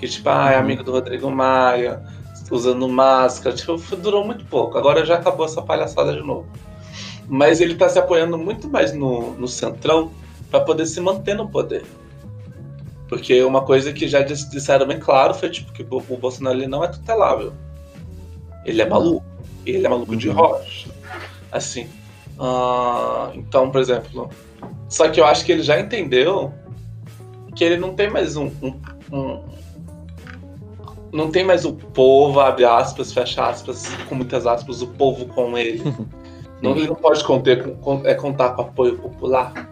[0.00, 0.62] Que tipo, ah, é uhum.
[0.62, 2.02] amigo do Rodrigo Maia,
[2.50, 3.54] usando máscara.
[3.54, 4.76] Tipo, durou muito pouco.
[4.76, 6.48] Agora já acabou essa palhaçada de novo.
[7.30, 10.10] Mas ele tá se apoiando muito mais no, no centrão
[10.50, 11.84] para poder se manter no poder.
[13.08, 16.82] Porque uma coisa que já disseram bem claro foi tipo que o Bolsonaro ele não
[16.82, 17.52] é tutelável.
[18.64, 19.24] Ele é maluco.
[19.64, 20.34] Ele é maluco de uhum.
[20.34, 20.90] rocha.
[21.52, 21.84] Assim.
[22.36, 24.28] Uh, então, por exemplo.
[24.88, 26.52] Só que eu acho que ele já entendeu
[27.54, 28.80] que ele não tem mais um, um,
[29.12, 29.40] um
[31.12, 35.56] não tem mais o povo, abre aspas, fecha aspas, com muitas aspas, o povo com
[35.56, 35.82] ele.
[36.62, 39.68] não, ele não pode conter, é, contar com apoio popular.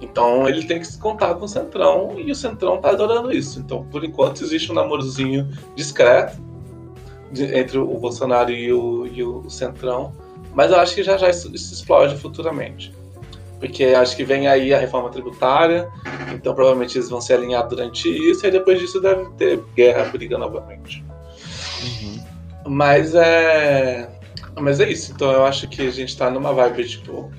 [0.00, 3.58] Então ele tem que se contar com o Centrão e o Centrão tá adorando isso.
[3.58, 6.38] Então, por enquanto, existe um namorozinho discreto
[7.32, 10.12] de, entre o Bolsonaro e o, e o Centrão.
[10.54, 12.94] Mas eu acho que já já isso, isso explode futuramente.
[13.58, 15.88] Porque acho que vem aí a reforma tributária,
[16.34, 20.36] então provavelmente eles vão se alinhar durante isso, e depois disso deve ter guerra, briga
[20.36, 21.02] novamente.
[21.82, 22.24] Uhum.
[22.66, 24.10] Mas é.
[24.60, 25.12] Mas é isso.
[25.12, 27.30] Então eu acho que a gente tá numa vibe, tipo,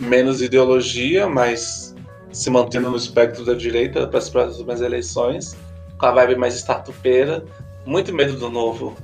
[0.00, 1.94] menos ideologia, mas
[2.32, 5.56] se mantendo no espectro da direita para as próximas eleições,
[5.98, 7.44] com a vibe mais startupeira.
[7.84, 8.96] Muito medo do novo,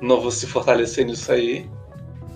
[0.00, 1.68] novo se fortalecer nisso aí.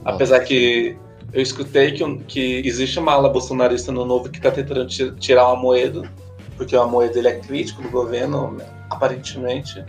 [0.04, 0.96] Apesar que
[1.32, 5.52] eu escutei que, que existe uma ala bolsonarista no novo que está tentando tirar o
[5.52, 6.06] Amoedo,
[6.56, 8.58] porque o Amoedo ele é crítico do governo,
[8.90, 9.84] aparentemente.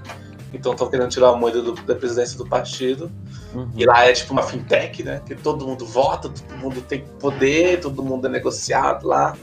[0.54, 3.12] Então estão querendo tirar o Amoedo do, da presidência do partido.
[3.54, 3.70] Uhum.
[3.76, 5.22] E lá é tipo uma fintech, né?
[5.26, 9.36] Que todo mundo vota, todo mundo tem poder, todo mundo é negociado lá,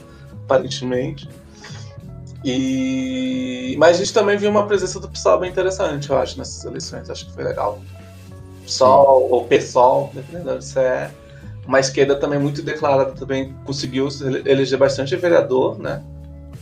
[0.45, 1.27] aparentemente.
[2.43, 3.75] E...
[3.77, 7.09] Mas a gente também viu uma presença do PSOL bem interessante, eu acho, nessas eleições.
[7.09, 7.79] Acho que foi legal.
[8.63, 11.11] PSOL ou PSOL, dependendo se é
[11.67, 14.07] uma esquerda também muito declarada, também conseguiu
[14.45, 16.01] eleger bastante vereador, né?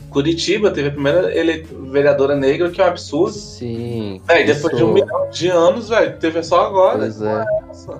[0.09, 1.67] Curitiba teve a primeira ele...
[1.91, 3.33] vereadora negra, que é um absurdo.
[3.33, 4.21] Sim.
[4.27, 6.99] É, depois de um milhão de anos, velho, teve só agora.
[6.99, 7.45] Pois é.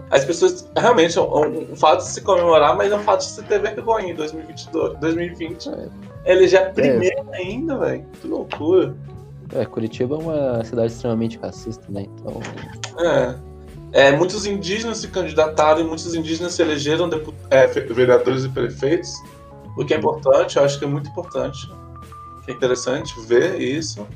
[0.10, 3.26] As pessoas, realmente, é um, um, fato de se comemorar, mas é um fato de
[3.26, 5.70] se ter vergonha em 2022, 2020.
[5.70, 5.88] É.
[6.26, 7.38] Ele já é primeiro é.
[7.38, 8.06] ainda, velho.
[8.22, 8.96] Que loucura.
[9.54, 12.06] É, Curitiba é uma cidade extremamente racista, né?
[12.08, 12.42] Então.
[13.00, 13.50] É.
[13.92, 17.10] É, muitos indígenas se candidataram e muitos indígenas se elegeram
[17.50, 19.12] é, vereadores e prefeitos,
[19.76, 21.58] o que é importante, eu acho que é muito importante.
[22.50, 24.08] É interessante ver isso.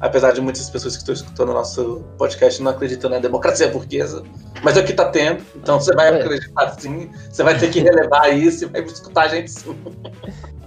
[0.00, 4.24] Apesar de muitas pessoas que estão escutando o nosso podcast não acreditam na democracia burguesa,
[4.62, 6.20] mas é o que está tendo, então você vai é.
[6.20, 9.76] acreditar sim, você vai ter que relevar isso e vai escutar a gente sim.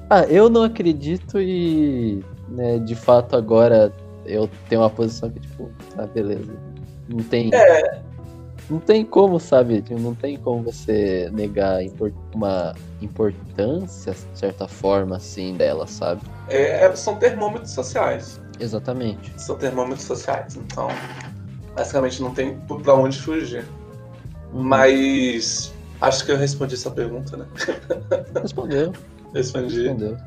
[0.10, 3.92] Ah, eu não acredito e, né, de fato, agora
[4.26, 6.54] eu tenho uma posição que, tipo, tá, beleza.
[7.10, 7.54] Não tem.
[7.54, 8.02] É.
[8.70, 9.84] Não tem como, sabe?
[9.92, 11.80] Não tem como você negar
[12.34, 16.22] uma importância, de certa forma, assim, dela, sabe?
[16.50, 18.42] É, é, são termômetros sociais.
[18.60, 19.32] Exatamente.
[19.38, 20.90] São termômetros sociais, então,
[21.76, 23.66] basicamente não tem pra onde fugir.
[24.52, 24.64] Uhum.
[24.64, 27.46] Mas acho que eu respondi essa pergunta, né?
[28.42, 28.92] Respondeu.
[29.34, 29.84] Respondi.
[29.84, 30.18] Respondeu.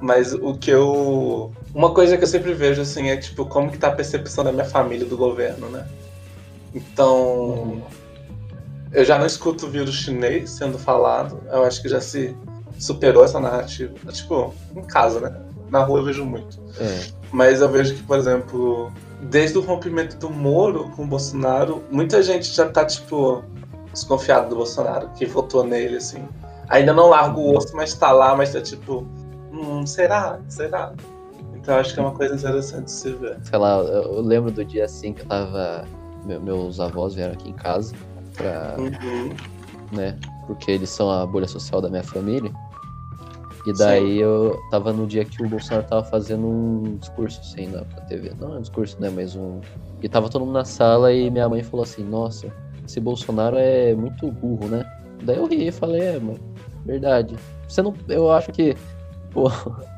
[0.00, 1.52] Mas o que eu.
[1.74, 4.52] Uma coisa que eu sempre vejo, assim, é tipo, como que tá a percepção da
[4.52, 5.86] minha família do governo, né?
[6.74, 7.82] Então.
[8.92, 11.40] Eu já não escuto o vírus chinês sendo falado.
[11.50, 12.36] Eu acho que já se
[12.78, 13.94] superou essa narrativa.
[14.10, 15.40] Tipo, em casa, né?
[15.70, 16.58] Na rua eu vejo muito.
[16.78, 17.06] É.
[17.30, 22.20] Mas eu vejo que, por exemplo, desde o rompimento do Moro com o Bolsonaro, muita
[22.20, 23.44] gente já tá, tipo,
[23.92, 26.26] desconfiado do Bolsonaro, que votou nele, assim.
[26.68, 29.06] Ainda não larga o osso, mas tá lá, mas tá tipo,
[29.52, 30.40] hum, será?
[30.48, 30.92] Será?
[31.54, 33.38] Então acho que é uma coisa interessante de se ver.
[33.42, 35.84] Sei lá, eu lembro do dia assim que eu tava.
[36.24, 37.94] Meus avós vieram aqui em casa
[38.36, 38.76] pra.
[38.78, 39.34] Uhum.
[39.92, 40.18] né?
[40.46, 42.52] Porque eles são a bolha social da minha família.
[43.66, 44.22] E daí Sim.
[44.22, 48.32] eu tava no dia que o Bolsonaro tava fazendo um discurso assim na TV.
[48.40, 49.10] Não é um discurso, né?
[49.10, 49.60] Mas um.
[50.02, 52.50] E tava todo mundo na sala e minha mãe falou assim, nossa,
[52.86, 54.84] esse Bolsonaro é muito burro, né?
[55.22, 56.40] Daí eu ri e falei, é, mano,
[56.84, 57.36] Verdade.
[57.68, 57.94] Você não.
[58.08, 58.76] Eu acho que.
[59.30, 59.50] Pô.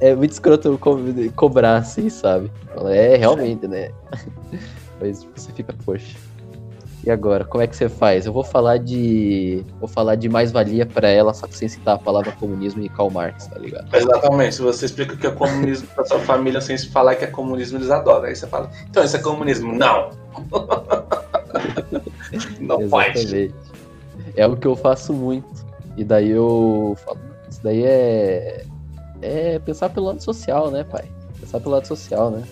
[0.00, 0.96] É muito escroto co
[1.34, 2.52] cobrar assim, sabe?
[2.88, 3.90] É, realmente, né?
[5.00, 6.16] Mas você fica, poxa.
[7.04, 8.26] E agora, como é que você faz?
[8.26, 9.64] Eu vou falar de.
[9.78, 13.08] Vou falar de mais-valia para ela, só que sem citar a palavra comunismo e Karl
[13.08, 13.94] Marx, tá ligado?
[13.94, 14.56] Exatamente.
[14.56, 17.78] Se você explica o que é comunismo pra sua família sem falar que é comunismo,
[17.78, 18.24] eles adoram.
[18.24, 19.72] Aí você fala, então isso é comunismo.
[19.72, 20.10] Não!
[22.60, 23.54] Não pode.
[24.36, 25.66] É o que eu faço muito.
[25.96, 28.64] E daí eu falo, isso daí é.
[29.20, 31.04] É pensar pelo lado social, né, pai?
[31.40, 32.44] Pensar pelo lado social, né?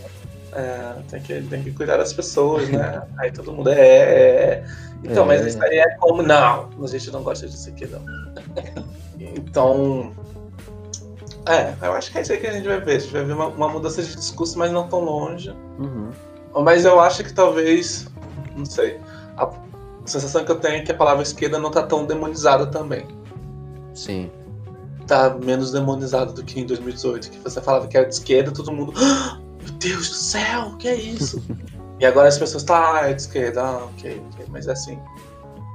[0.57, 3.03] É, tem que, tem que cuidar das pessoas, né?
[3.19, 3.79] Aí todo mundo é.
[3.79, 4.65] é, é.
[5.05, 5.27] Então, é.
[5.27, 6.23] mas isso aí é como.
[6.23, 8.01] Não, a gente não gosta disso aqui, não.
[9.19, 10.15] então.
[11.47, 12.97] É, eu acho que é isso aí que a gente vai ver.
[12.97, 15.51] A gente vai ver uma, uma mudança de discurso, mas não tão longe.
[15.79, 16.11] Uhum.
[16.65, 18.09] Mas eu acho que talvez.
[18.57, 18.99] Não sei.
[19.37, 19.51] A
[20.07, 23.07] sensação que eu tenho é que a palavra esquerda não tá tão demonizada também.
[23.95, 24.31] Sim.
[25.07, 28.73] Tá menos demonizado do que em 2018, que você falava que era de esquerda, todo
[28.73, 28.95] mundo.
[28.99, 31.43] Ah, meu Deus do céu, o que é isso?
[31.99, 34.99] e agora as pessoas tá, ah, é de esquerda, ah, ok, ok, mas é assim.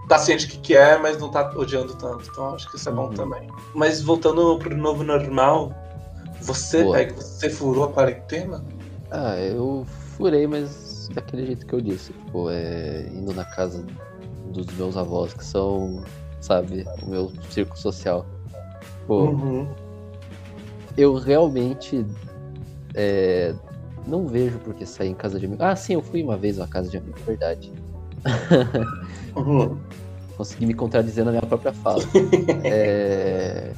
[0.07, 2.27] Tá ciente que, que é, mas não tá odiando tanto.
[2.29, 3.13] Então acho que isso é bom uhum.
[3.13, 3.47] também.
[3.73, 5.73] Mas voltando pro novo normal,
[6.41, 8.63] você, Peg, você furou a quarentena?
[9.09, 9.85] Ah, eu
[10.17, 12.11] furei, mas daquele jeito que eu disse.
[12.11, 13.85] Tipo, é, indo na casa
[14.47, 16.03] dos meus avós, que são
[16.41, 16.85] sabe?
[17.03, 18.25] O meu círculo social.
[19.07, 19.67] Pô, uhum.
[20.97, 22.05] eu realmente
[22.93, 23.53] é,
[24.07, 25.63] não vejo por que sair em casa de amigo.
[25.63, 27.71] Ah, sim, eu fui uma vez a casa de amigo, verdade.
[29.35, 29.77] Uhum.
[30.41, 32.03] consegui me contradizer na minha própria fala.
[32.65, 33.71] é...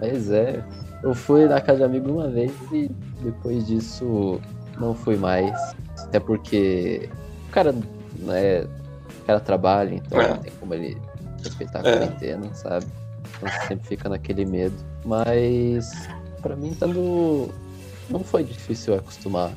[0.00, 0.64] Mas é.
[1.02, 2.90] Eu fui na casa de amigo uma vez e
[3.22, 4.40] depois disso
[4.78, 5.54] não fui mais.
[5.98, 7.08] Até porque
[7.48, 7.72] o cara,
[8.20, 10.28] né, o cara trabalha, então é.
[10.28, 10.96] não tem como ele
[11.42, 11.98] respeitar a é.
[11.98, 12.86] quarentena, sabe?
[13.36, 14.76] Então você sempre fica naquele medo.
[15.04, 16.08] Mas
[16.40, 17.50] para mim tá no...
[18.10, 19.52] não foi difícil acostumar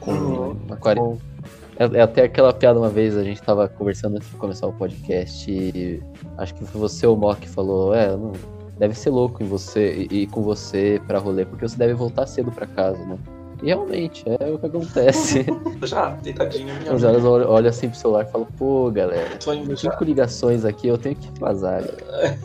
[0.00, 0.56] com uhum.
[0.70, 1.34] a quarentena.
[1.76, 4.72] É, é, até aquela piada uma vez, a gente tava conversando antes de começar o
[4.72, 6.02] podcast e
[6.38, 8.32] acho que foi você ou o Mock que falou, é, não,
[8.78, 12.50] deve ser louco em você e com você para rolê, porque você deve voltar cedo
[12.52, 13.18] para casa, né?
[13.62, 15.46] E realmente, é o que acontece.
[15.84, 16.74] Já, deitadinho.
[16.92, 19.38] Os horas olha assim pro celular e falo, pô, galera,
[19.76, 22.38] cinco ligações aqui, eu tenho que vazar, galera.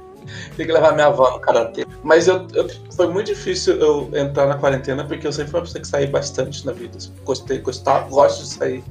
[0.56, 1.86] Tem que levar minha avó no karatê.
[2.02, 5.66] Mas eu, eu, foi muito difícil eu entrar na quarentena, porque eu sempre fui uma
[5.66, 6.98] pessoa que saí bastante na vida.
[7.24, 8.84] Gostei, gostar, gosto de sair.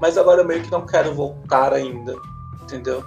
[0.00, 2.14] Mas agora eu meio que não quero voltar ainda,
[2.62, 3.02] entendeu?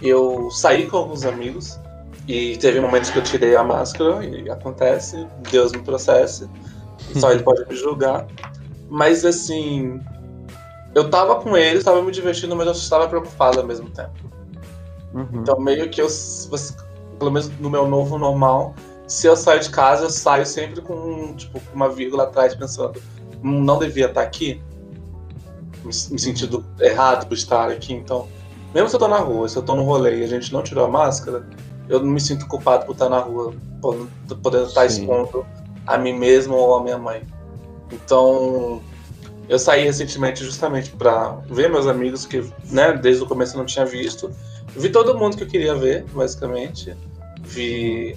[0.00, 1.78] Eu saí com alguns amigos,
[2.26, 6.48] e teve momentos que eu tirei a máscara, e acontece, Deus me processe,
[7.16, 8.26] só ele pode me julgar.
[8.88, 10.00] Mas assim,
[10.94, 14.30] eu tava com eles, tava me divertindo, mas eu estava preocupado ao mesmo tempo.
[15.14, 15.28] Uhum.
[15.34, 16.08] Então meio que eu,
[17.22, 18.74] pelo menos no meu novo normal,
[19.06, 23.00] se eu saio de casa, eu saio sempre com tipo, uma vírgula atrás, pensando,
[23.42, 24.60] hum, não devia estar aqui,
[25.84, 27.92] me, me sentindo errado por estar aqui.
[27.92, 28.26] Então,
[28.74, 30.62] mesmo se eu tô na rua, se eu tô no rolê e a gente não
[30.62, 31.48] tirou a máscara,
[31.88, 33.54] eu não me sinto culpado por estar na rua,
[34.42, 35.02] podendo estar Sim.
[35.02, 35.46] expondo
[35.86, 37.22] a mim mesmo ou a minha mãe.
[37.92, 38.82] Então,
[39.48, 43.66] eu saí recentemente justamente para ver meus amigos que, né, desde o começo eu não
[43.66, 44.32] tinha visto.
[44.76, 46.96] Vi todo mundo que eu queria ver, basicamente.
[47.40, 48.16] Vi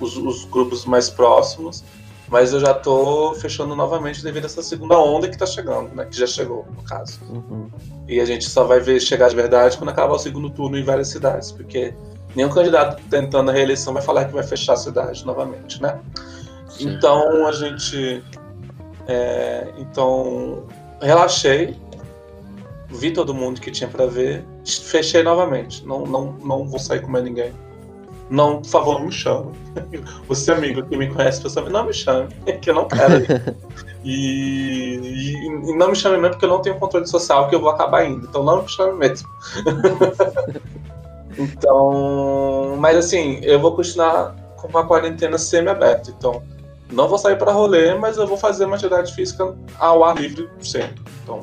[0.00, 1.84] os, os grupos mais próximos,
[2.28, 6.04] mas eu já tô fechando novamente devido a essa segunda onda que tá chegando, né?
[6.04, 7.20] Que já chegou, no caso.
[7.28, 7.70] Uhum.
[8.08, 10.82] E a gente só vai ver chegar de verdade quando acabar o segundo turno em
[10.82, 11.94] várias cidades, porque
[12.34, 16.00] nenhum candidato tentando a reeleição vai falar que vai fechar a cidade novamente, né?
[16.68, 16.90] Sim.
[16.90, 18.22] Então a gente.
[19.06, 20.66] É, então
[21.00, 21.76] relaxei,
[22.94, 25.86] vi todo mundo que tinha para ver, fechei novamente.
[25.86, 27.52] Não, não, não vou sair com mais ninguém.
[28.30, 29.52] Não, por favor, não me chame.
[30.28, 32.28] Você, amigo que me conhece pessoalmente, não me chame,
[32.60, 33.24] que eu não quero.
[34.02, 37.60] e, e, e, não me chame mesmo porque eu não tenho controle social que eu
[37.60, 38.26] vou acabar indo.
[38.26, 39.28] Então não me chame mesmo.
[41.38, 46.10] Então, mas assim, eu vou continuar com uma quarentena semi-aberta.
[46.10, 46.42] Então,
[46.92, 50.48] não vou sair para rolê, mas eu vou fazer uma atividade física ao ar livre
[50.60, 51.02] sempre.
[51.22, 51.42] Então,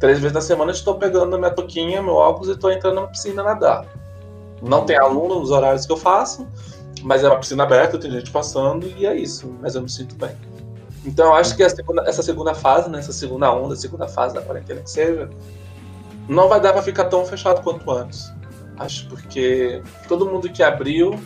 [0.00, 3.42] três vezes na semana estou pegando minha toquinha, meu óculos e estou entrando na piscina
[3.42, 3.86] nadar.
[4.60, 6.48] Não tem aluno nos horários que eu faço,
[7.02, 9.54] mas é uma piscina aberta, tem gente passando e é isso.
[9.60, 10.34] Mas eu me sinto bem.
[11.04, 14.42] Então, eu acho que segunda, essa segunda fase, né, essa segunda onda, segunda fase da
[14.42, 15.30] quarentena que seja,
[16.28, 18.30] não vai dar para ficar tão fechado quanto antes.
[18.78, 21.18] Acho porque todo mundo que abriu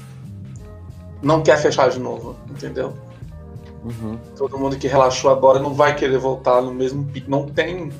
[1.22, 2.94] não quer fechar de novo, entendeu?
[3.84, 4.18] Uhum.
[4.36, 7.30] Todo mundo que relaxou agora não vai querer voltar no mesmo pico.
[7.30, 7.92] Não tem,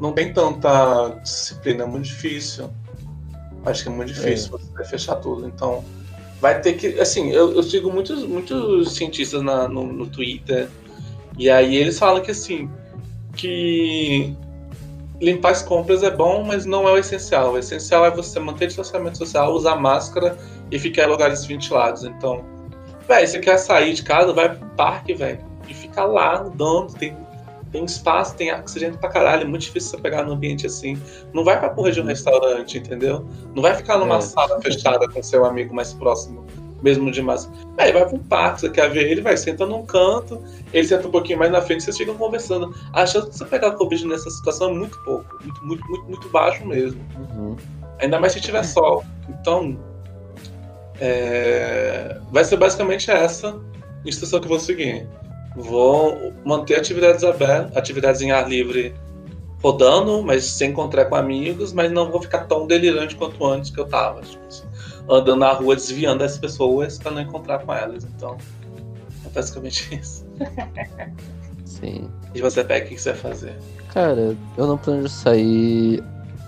[0.00, 2.70] não tem tanta disciplina, é muito difícil.
[3.64, 4.58] Acho que é muito difícil é.
[4.58, 5.46] você fechar tudo.
[5.46, 5.84] Então,
[6.40, 7.00] vai ter que.
[7.00, 10.68] Assim, eu, eu sigo muitos, muitos cientistas na, no, no Twitter,
[11.38, 12.68] e aí eles falam que assim,
[13.36, 14.36] que
[15.20, 17.52] limpar as compras é bom, mas não é o essencial.
[17.52, 20.36] O essencial é você manter distanciamento social, usar máscara
[20.70, 22.02] e ficar em lugares ventilados.
[22.04, 22.44] Então,
[23.06, 25.38] velho, você quer sair de casa, vai pro parque, velho,
[25.68, 26.92] e fica lá andando.
[26.94, 27.16] Tem,
[27.72, 29.42] tem espaço, tem oxigênio pra caralho.
[29.42, 31.00] É muito difícil você pegar num ambiente assim.
[31.32, 33.26] Não vai pra porra de um restaurante, entendeu?
[33.54, 34.20] Não vai ficar numa é.
[34.20, 36.46] sala fechada com seu amigo mais próximo
[36.82, 37.48] mesmo de massa.
[37.78, 40.42] Aí vai para um parque, você quer ver ele, vai, senta num canto,
[40.72, 42.74] ele senta um pouquinho mais na frente, vocês ficam conversando.
[42.92, 46.28] A chance de você pegar Covid nessa situação é muito pouco, muito, muito, muito, muito
[46.30, 47.00] baixo mesmo.
[47.16, 47.56] Uhum.
[48.00, 49.04] Ainda mais se tiver sol.
[49.28, 49.78] Então,
[51.00, 52.18] é...
[52.32, 53.56] vai ser basicamente essa
[54.04, 55.06] instrução que eu vou seguir.
[55.56, 58.94] Vou manter atividades abertas, atividades em ar livre
[59.62, 63.78] rodando, mas sem encontrar com amigos, mas não vou ficar tão delirante quanto antes que
[63.78, 64.20] eu tava.
[64.22, 64.72] Tipo assim
[65.08, 68.04] andando na rua desviando as pessoas para não encontrar com elas.
[68.04, 68.36] Então,
[69.24, 70.24] é basicamente isso.
[71.64, 72.08] Sim.
[72.34, 73.54] E você pega o que você vai fazer?
[73.92, 76.02] Cara, eu não planejo sair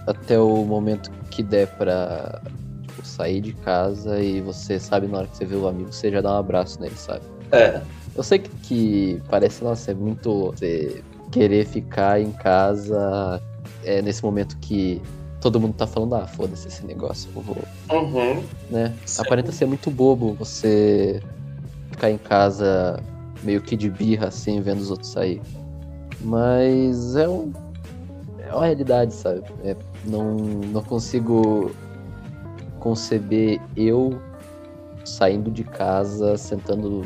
[0.06, 2.40] até o momento que der pra
[2.82, 6.10] tipo, sair de casa e você sabe na hora que você vê o amigo, você
[6.10, 7.22] já dá um abraço nele, sabe?
[7.52, 7.80] É.
[8.16, 11.02] Eu sei que, que parece, nossa, é muito você
[11.32, 13.42] querer ficar em casa
[13.82, 15.02] é, nesse momento que
[15.40, 17.56] todo mundo tá falando, ah, foda-se esse negócio, eu vou.
[17.90, 18.42] Uhum.
[18.70, 18.94] Né?
[19.18, 21.20] Aparenta ser muito bobo você
[21.90, 23.02] ficar em casa
[23.42, 25.40] meio que de birra, assim, vendo os outros sair.
[26.20, 27.52] Mas é um.
[28.38, 29.42] É uma realidade, sabe?
[29.62, 31.72] É, não, não consigo
[32.78, 34.18] conceber eu
[35.04, 37.04] saindo de casa, sentando.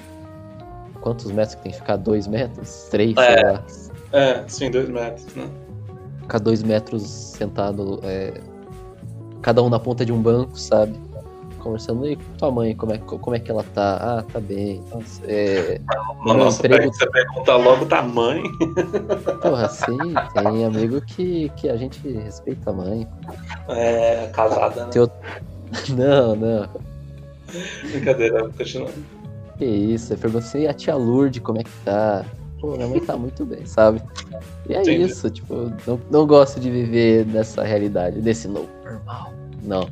[1.00, 1.96] Quantos metros que tem que ficar?
[1.96, 2.88] Dois metros?
[2.90, 3.64] Três, é, sei lá.
[4.12, 5.48] É, sim, dois metros, né?
[6.22, 8.40] Ficar dois metros sentado, é,
[9.42, 10.94] cada um na ponta de um banco, sabe?
[11.58, 13.96] Conversando, e tua mãe, como é, como é que ela tá?
[14.00, 14.82] Ah, tá bem.
[14.92, 15.80] Nossa, é,
[16.24, 16.92] Nossa emprego...
[16.92, 18.44] você pergunta logo tamanho.
[19.42, 19.98] Porra, sim,
[20.34, 23.08] tem amigo que, que a gente respeita a mãe.
[23.68, 24.90] É, casada, né?
[24.90, 25.10] Teu...
[25.94, 26.66] Não, não.
[27.90, 29.17] Brincadeira, continuando.
[29.58, 32.24] Que isso, você pergunta assim, e a tia Lourdes, como é que tá?
[32.60, 34.00] Pô, minha mãe tá muito bem, sabe?
[34.68, 35.02] E é Entendi.
[35.02, 39.32] isso, tipo, não, não gosto de viver nessa realidade, desse novo normal.
[39.62, 39.88] Não.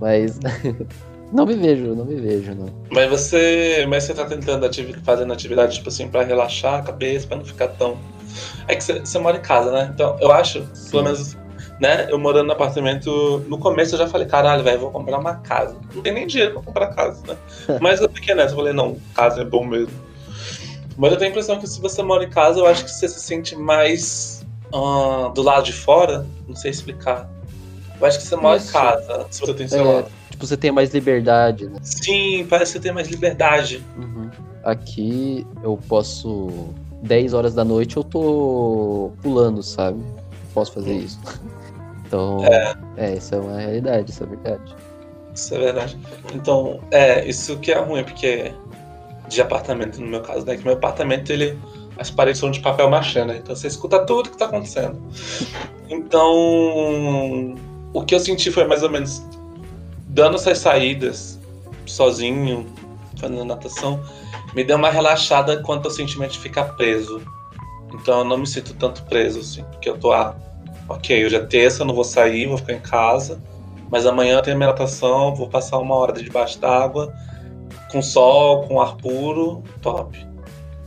[0.00, 0.38] Mas
[1.32, 2.68] não me vejo, não me vejo, não.
[2.90, 7.26] Mas você, mas você tá tentando atividade, fazendo atividade, tipo assim, pra relaxar a cabeça,
[7.26, 7.96] pra não ficar tão.
[8.66, 9.90] É que você, você mora em casa, né?
[9.94, 10.90] Então, eu acho, Sim.
[10.90, 11.36] pelo menos
[11.80, 12.06] né?
[12.10, 15.76] Eu morando no apartamento, no começo eu já falei, caralho, velho, vou comprar uma casa.
[15.94, 17.36] Não tem nem dinheiro pra comprar casa, né?
[17.80, 19.92] Mas eu fiquei nessa, eu falei, não, casa é bom mesmo.
[20.96, 23.08] Mas eu tenho a impressão que se você mora em casa, eu acho que você
[23.08, 26.24] se sente mais uh, do lado de fora.
[26.46, 27.28] Não sei explicar.
[28.00, 28.70] Eu acho que você mora Isso.
[28.70, 30.00] em casa, se você tem celular.
[30.00, 31.78] É, tipo, você tem mais liberdade, né?
[31.82, 33.84] Sim, parece que você tem mais liberdade.
[33.96, 34.30] Uhum.
[34.62, 36.68] Aqui eu posso.
[37.02, 40.02] 10 horas da noite eu tô pulando, sabe?
[40.54, 41.00] Posso fazer uhum.
[41.00, 41.20] isso.
[42.06, 42.74] Então, é.
[42.96, 44.76] é, isso é uma realidade, isso é verdade.
[45.34, 45.98] Isso é verdade.
[46.34, 48.52] Então, é, isso que é ruim, porque
[49.28, 50.56] de apartamento, no meu caso, né?
[50.56, 51.58] Que meu apartamento, ele.
[51.96, 53.36] As paredes são de papel machê, né?
[53.36, 55.00] Então você escuta tudo que tá acontecendo.
[55.88, 57.54] Então,
[57.92, 59.22] o que eu senti foi mais ou menos
[60.08, 61.38] dando essas saídas
[61.86, 62.66] sozinho,
[63.16, 64.02] fazendo natação,
[64.54, 67.22] me deu uma relaxada quanto ao sentimento de ficar preso.
[67.92, 70.34] Então eu não me sinto tanto preso, assim, porque eu tô, ah,
[70.88, 73.40] ok, hoje é terça, não vou sair, vou ficar em casa,
[73.90, 77.12] mas amanhã tem minha natação, vou passar uma hora debaixo d'água,
[77.90, 80.18] com sol, com ar puro, top.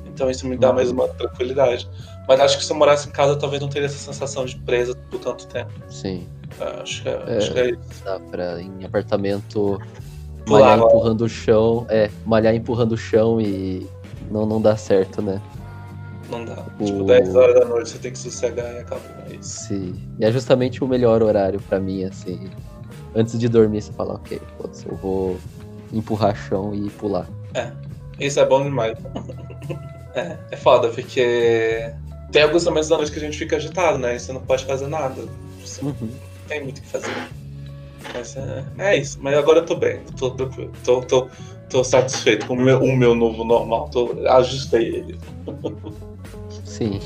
[0.06, 1.88] Então isso me dá mais uma tranquilidade.
[2.28, 4.95] Mas acho que se eu morasse em casa, talvez não teria essa sensação de presa
[5.10, 5.72] por tanto tempo.
[5.89, 6.28] Sim.
[6.60, 8.04] É, acho, que é, é, acho que é isso.
[8.04, 9.80] Dá pra, em apartamento,
[10.48, 11.86] malhar empurrando o chão.
[11.88, 13.88] É, malhar empurrando o chão e
[14.30, 15.41] não, não dá certo, né?
[16.30, 16.65] Não dá.
[16.80, 16.86] O...
[16.86, 19.11] Tipo, 10 horas da noite você tem que sossegar e acabou.
[19.30, 19.67] É isso.
[19.67, 19.95] Sim.
[20.19, 22.49] E é justamente o melhor horário pra mim, assim.
[23.15, 25.38] Antes de dormir, você fala, ok, putz, eu vou
[25.91, 27.28] empurrar chão e pular.
[27.53, 27.71] É.
[28.19, 28.97] Isso é bom demais.
[30.15, 31.93] é, é foda, porque
[32.32, 34.15] tem alguns momentos da noite que a gente fica agitado, né?
[34.15, 35.21] E você não pode fazer nada.
[35.63, 35.95] Você uhum.
[36.01, 36.09] não
[36.47, 37.11] tem muito o que fazer.
[38.18, 39.20] Mas é, é, isso.
[39.22, 40.72] Mas agora eu tô bem, tô tranquilo.
[40.84, 41.28] Tô, tô,
[41.70, 43.89] tô satisfeito com o meu, o meu novo normal.
[43.89, 45.20] Tô, ajustei ele.
[46.65, 46.99] Sim.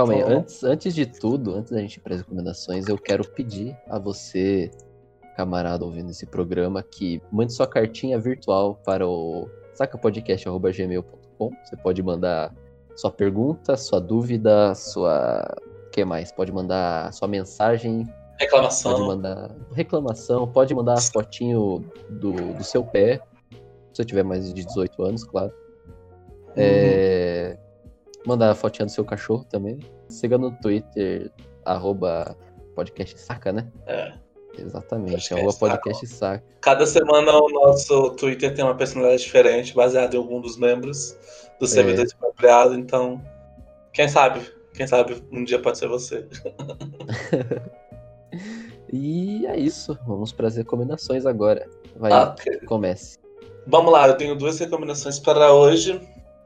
[0.00, 3.22] Calma aí, antes, antes de tudo, antes da gente ir para as recomendações, eu quero
[3.28, 4.70] pedir a você
[5.36, 11.50] camarada ouvindo esse programa que mande sua cartinha virtual para o sacapodcast.gmail.com.
[11.64, 12.54] Você pode mandar
[12.96, 15.54] sua pergunta, sua dúvida, sua.
[15.86, 16.32] O que mais?
[16.32, 18.06] Pode mandar sua mensagem.
[18.38, 18.92] Reclamação.
[18.92, 23.20] Pode mandar reclamação, pode mandar fotinho do, do seu pé.
[23.92, 25.52] Se você tiver mais de 18 anos, claro.
[26.48, 26.54] Uhum.
[26.56, 27.58] É,
[28.26, 29.78] mandar a fotinha do seu cachorro também.
[30.08, 31.30] Siga no Twitter,
[31.64, 32.36] arroba
[32.74, 33.68] podcast saca, né?
[33.86, 34.12] É.
[34.58, 36.44] Exatamente, é o podcast saca.
[36.60, 41.16] Cada semana o nosso Twitter tem uma personalidade diferente, baseado em algum dos membros
[41.58, 42.74] do servidor é.
[42.74, 43.22] então
[43.92, 44.40] quem sabe,
[44.74, 46.26] quem sabe um dia pode ser você.
[48.92, 51.68] e é isso, vamos para as recomendações agora.
[51.96, 52.60] Vai, ah, okay.
[52.60, 53.18] comece.
[53.66, 56.00] Vamos lá, eu tenho duas recomendações para hoje.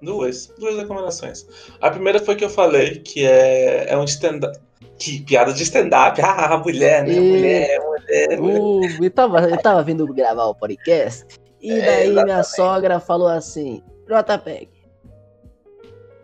[0.05, 1.47] Duas, duas recomendações.
[1.81, 4.59] A primeira foi que eu falei, que é, é um stand-up.
[4.99, 6.21] Que piada de stand-up.
[6.25, 7.15] Ah, mulher, né?
[7.15, 7.21] E...
[7.21, 8.41] Mulher, mulher.
[8.41, 8.61] mulher.
[8.61, 11.25] Uh, eu, tava, eu tava vindo gravar o podcast.
[11.61, 12.25] E é, daí exatamente.
[12.25, 14.69] minha sogra falou assim: JPEG.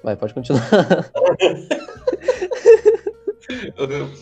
[0.02, 0.68] Vai, pode continuar.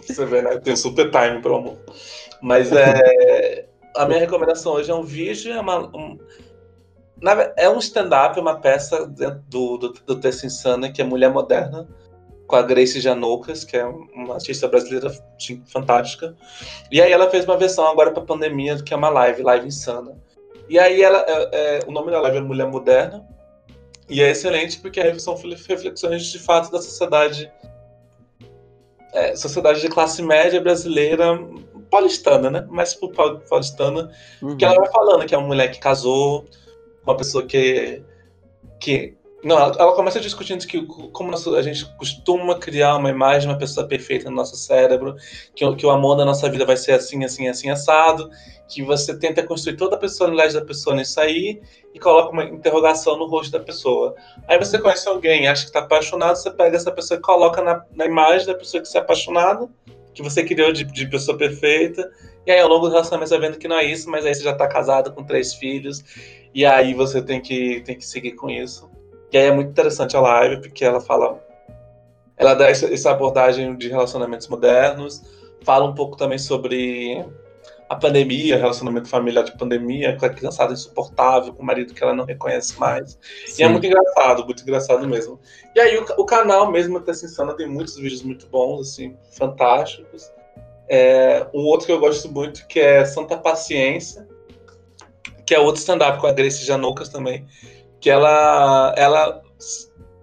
[0.07, 0.59] Você vê, né?
[0.59, 1.79] Tem super time pro amor.
[2.41, 3.67] Mas é.
[3.97, 5.89] A minha recomendação hoje é um vídeo, é uma.
[5.97, 6.19] Um,
[7.57, 11.89] é um stand-up, uma peça do, do, do Texto Insana, que é Mulher Moderna,
[12.47, 15.13] com a Grace Janoucas, que é uma artista brasileira
[15.67, 16.35] fantástica.
[16.91, 20.17] E aí ela fez uma versão agora para pandemia, que é uma live, live insana.
[20.69, 23.27] E aí ela, é, é, o nome da live é Mulher Moderna.
[24.09, 27.53] E é excelente porque são reflexões de fato da sociedade.
[29.13, 31.39] É, sociedade de classe média brasileira
[31.91, 32.67] paulistana, né?
[32.99, 34.11] Pro paulistana,
[34.43, 34.57] uhum.
[34.57, 36.47] que ela vai falando que é uma mulher que casou,
[37.09, 38.03] uma pessoa que,
[38.81, 43.59] que não, ela, começa discutindo que como a gente costuma criar uma imagem de uma
[43.59, 45.15] pessoa perfeita no nosso cérebro,
[45.55, 48.29] que, que o amor da nossa vida vai ser assim, assim, assim, assado,
[48.69, 51.61] que você tenta construir toda a personalidade da pessoa nisso aí
[51.95, 54.15] e coloca uma interrogação no rosto da pessoa.
[54.49, 57.85] Aí você conhece alguém, acha que está apaixonado, você pega essa pessoa e coloca na,
[57.95, 59.71] na imagem da pessoa que você é apaixonado,
[60.19, 62.11] que você criou de, de pessoa perfeita,
[62.45, 64.35] e aí ao longo do relacionamento você vai vendo que não é isso, mas aí
[64.35, 66.03] você já está casado com três filhos,
[66.53, 68.91] e aí você tem que, tem que seguir com isso.
[69.33, 71.41] E aí é muito interessante a live, porque ela fala.
[72.37, 75.23] Ela dá essa abordagem de relacionamentos modernos,
[75.63, 77.25] fala um pouco também sobre
[77.89, 82.15] a pandemia, relacionamento familiar de pandemia, com a criançada insuportável, com o marido que ela
[82.15, 83.19] não reconhece mais.
[83.47, 83.63] Sim.
[83.63, 85.41] E é muito engraçado, muito engraçado mesmo.
[85.75, 90.31] E aí o, o canal mesmo, Tessa Insana, tem muitos vídeos muito bons, assim, fantásticos.
[90.89, 94.29] É, um outro que eu gosto muito, que é Santa Paciência,
[95.47, 97.47] que é outro stand-up com a Grace Janoucas também,
[98.01, 99.43] que ela, ela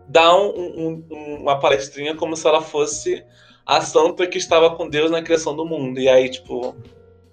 [0.07, 3.25] dá um, um, uma palestrinha como se ela fosse
[3.65, 5.99] a santa que estava com Deus na criação do mundo.
[5.99, 6.75] E aí, tipo,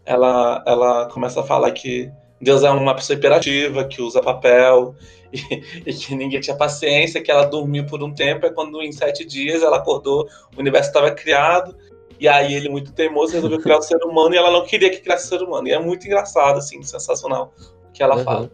[0.05, 4.95] ela, ela começa a falar que Deus é uma pessoa imperativa, que usa papel,
[5.33, 5.39] e,
[5.87, 9.25] e, que ninguém tinha paciência, que ela dormiu por um tempo, é quando em sete
[9.25, 11.77] dias ela acordou, o universo estava criado,
[12.19, 15.01] e aí ele, muito teimoso, resolveu criar o ser humano, e ela não queria que
[15.01, 15.67] criasse o ser humano.
[15.67, 17.53] E é muito engraçado, assim, sensacional
[17.89, 18.25] o que ela uhum.
[18.25, 18.51] fala.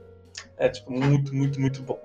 [0.57, 1.99] É, tipo, muito, muito, muito bom.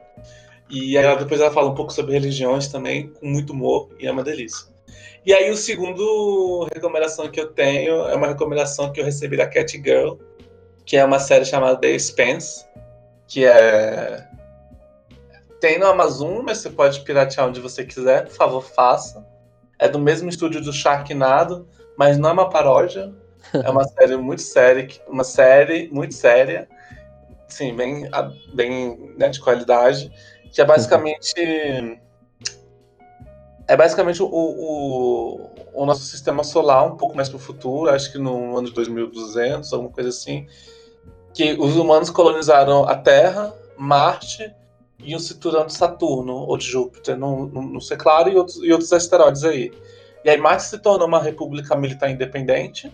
[0.69, 4.11] E aí, depois ela fala um pouco sobre religiões também, com muito humor, e é
[4.11, 4.72] uma delícia.
[5.25, 9.47] E aí, o segundo recomendação que eu tenho é uma recomendação que eu recebi da
[9.47, 10.15] Cat Girl,
[10.85, 12.65] que é uma série chamada The Expanse,
[13.27, 14.27] que é.
[15.61, 19.25] Tem no Amazon, mas você pode piratear onde você quiser, por favor, faça.
[19.79, 21.67] É do mesmo estúdio do Sharknado,
[21.97, 23.13] mas não é uma paródia.
[23.53, 26.67] É uma série muito séria, uma série muito séria
[27.53, 28.09] sim, bem,
[28.53, 30.11] bem né, de qualidade,
[30.51, 31.33] que é basicamente
[33.67, 38.11] é basicamente o, o, o, nosso sistema solar um pouco mais para o futuro, acho
[38.11, 40.47] que no ano de 2200, alguma coisa assim,
[41.33, 44.53] que os humanos colonizaram a Terra, Marte
[44.99, 48.71] e o cinturão de Saturno ou de Júpiter, não, não, sei claro, e outros, e
[48.71, 49.71] outros asteroides aí.
[50.23, 52.93] E aí Marte se tornou uma república militar independente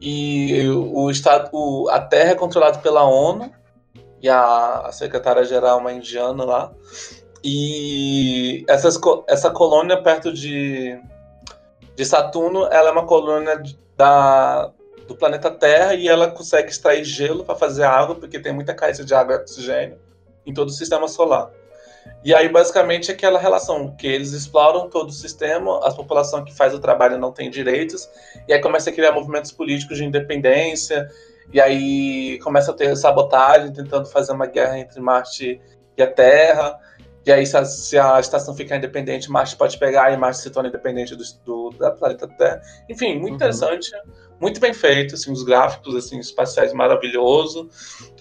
[0.00, 3.52] e o estado, o, a Terra é controlada pela ONU
[4.22, 6.72] e a, a secretária-geral uma indiana lá.
[7.42, 10.98] E essas, essa colônia perto de,
[11.96, 13.62] de Saturno, ela é uma colônia
[13.96, 14.70] da,
[15.08, 19.04] do planeta Terra e ela consegue extrair gelo para fazer água, porque tem muita carência
[19.04, 19.98] de água e oxigênio
[20.46, 21.50] em todo o sistema solar.
[22.22, 26.54] E aí, basicamente, é aquela relação que eles exploram todo o sistema, a população que
[26.54, 28.08] faz o trabalho não tem direitos,
[28.46, 31.08] e aí começa a criar movimentos políticos de independência,
[31.52, 35.60] e aí começa a ter sabotagem, tentando fazer uma guerra entre Marte
[35.96, 36.78] e a Terra.
[37.26, 40.50] E aí, se a, se a estação ficar independente, Marte pode pegar e Marte se
[40.50, 42.62] torna independente do, do da planeta Terra.
[42.88, 43.36] Enfim, muito uhum.
[43.36, 43.90] interessante,
[44.40, 47.68] muito bem feito, assim, os gráficos assim, espaciais maravilhoso.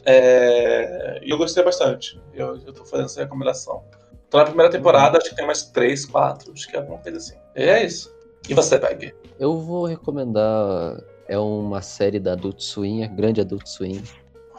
[0.06, 2.22] É, e eu gostei bastante.
[2.34, 3.84] Eu, tô fazendo essa recomendação.
[4.30, 5.18] Tô na primeira temporada, uhum.
[5.18, 7.36] acho que tem mais três, quatro, acho que é alguma coisa assim.
[7.56, 8.14] E é isso.
[8.48, 9.14] E você, Peg?
[9.40, 14.02] Eu vou recomendar é uma série da Adult Swim, grande Adult Swim,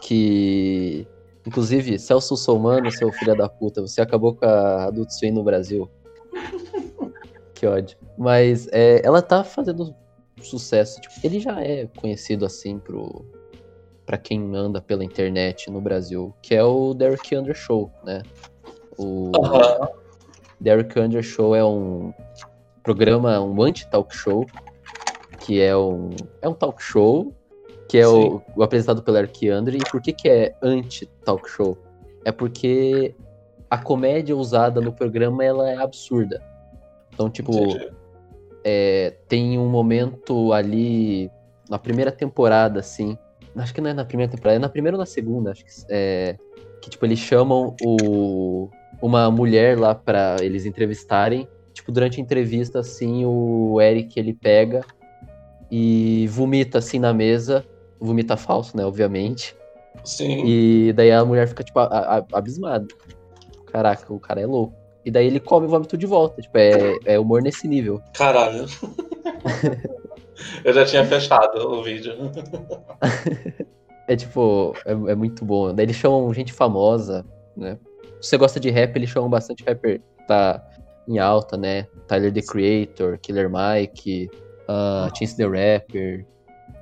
[0.00, 1.06] que
[1.50, 5.90] inclusive Celso Somano, seu filho da puta, você acabou com a Adult Swim no Brasil.
[7.54, 7.98] que ódio.
[8.16, 9.92] Mas é, ela tá fazendo
[10.40, 11.00] sucesso.
[11.00, 13.26] Tipo, ele já é conhecido assim pro
[14.06, 18.22] para quem anda pela internet no Brasil, que é o Derek Under Show, né?
[18.98, 19.88] O uhum.
[20.60, 22.12] Derek Under Show é um
[22.82, 24.44] programa, um anti-talk show
[25.38, 26.10] que é um,
[26.42, 27.32] é um talk show,
[27.90, 29.76] que é o, o, apresentado pelo Arquiandre.
[29.76, 31.76] E por que, que é anti-talk show?
[32.24, 33.12] É porque
[33.68, 36.40] a comédia usada no programa ela é absurda.
[37.12, 37.52] Então, tipo,
[38.62, 41.28] é, tem um momento ali
[41.68, 43.18] na primeira temporada, assim.
[43.56, 45.70] Acho que não é na primeira temporada, é na primeira ou na segunda, acho que
[45.88, 46.36] é.
[46.80, 48.70] Que, tipo, eles chamam o,
[49.02, 51.48] uma mulher lá para eles entrevistarem.
[51.74, 54.82] Tipo, durante a entrevista, assim, o Eric ele pega
[55.68, 57.64] e vomita assim na mesa.
[58.00, 58.84] Vomita falso, né?
[58.84, 59.56] Obviamente.
[60.04, 60.44] Sim.
[60.46, 62.86] E daí a mulher fica, tipo, a, a, abismada.
[63.66, 64.74] Caraca, o cara é louco.
[65.04, 66.40] E daí ele come o vômito de volta.
[66.40, 68.00] Tipo, é, é humor nesse nível.
[68.14, 68.66] Caralho.
[70.64, 72.14] Eu já tinha fechado o vídeo.
[74.08, 75.74] é tipo, é, é, muito bom.
[75.74, 77.24] Daí eles chamam gente famosa,
[77.56, 77.78] né?
[78.20, 80.00] Se você gosta de rap, eles chamam bastante rapper.
[80.26, 80.62] Tá
[81.08, 81.86] em alta, né?
[82.06, 84.30] Tyler the Creator, Killer Mike,
[84.68, 86.26] uh, Chance the Rapper,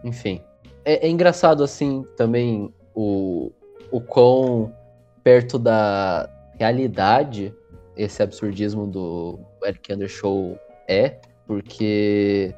[0.04, 0.42] enfim.
[0.88, 3.52] É, é, engraçado, assim, também o,
[3.90, 4.74] o quão
[5.22, 6.26] perto da
[6.58, 7.54] realidade
[7.94, 10.58] esse absurdismo do Eric Under Show
[10.88, 12.54] é, porque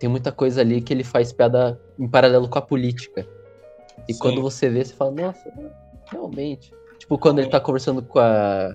[0.00, 3.28] tem muita coisa ali que ele faz piada em paralelo com a política.
[4.08, 4.18] E Sim.
[4.18, 5.52] quando você vê, você fala, nossa,
[6.10, 6.72] realmente.
[6.98, 8.74] Tipo, quando ele tá conversando com a.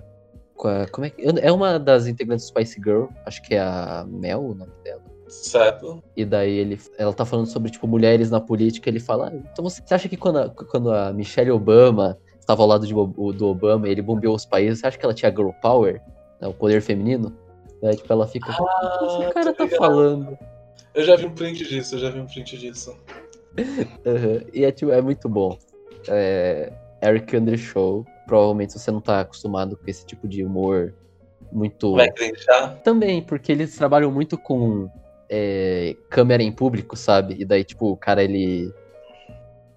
[0.54, 3.60] Com a como é, que, é uma das integrantes do Spice Girl, acho que é
[3.60, 5.02] a Mel o nome dela.
[5.42, 6.02] Certo.
[6.16, 9.64] E daí ele, ela tá falando sobre, tipo, mulheres na política, ele fala, ah, então
[9.64, 13.88] você acha que quando a, quando a Michelle Obama estava ao lado de, do Obama
[13.88, 16.00] e ele bombeou os países, você acha que ela tinha girl power?
[16.40, 17.32] Né, o poder feminino?
[17.96, 20.38] Tipo, ela fica, ah, o que esse cara tá falando?
[20.94, 22.96] Eu já vi um print disso, eu já vi um print disso.
[23.58, 24.40] uhum.
[24.52, 25.58] E é, tipo, é muito bom.
[26.08, 26.72] É,
[27.02, 28.06] Eric Andre Show.
[28.26, 30.94] Provavelmente você não tá acostumado com esse tipo de humor
[31.52, 31.94] muito.
[31.94, 32.80] Vai acreditar?
[32.82, 34.88] Também, porque eles trabalham muito com
[35.28, 37.36] é, câmera em público, sabe?
[37.38, 38.72] E daí, tipo, o cara, ele.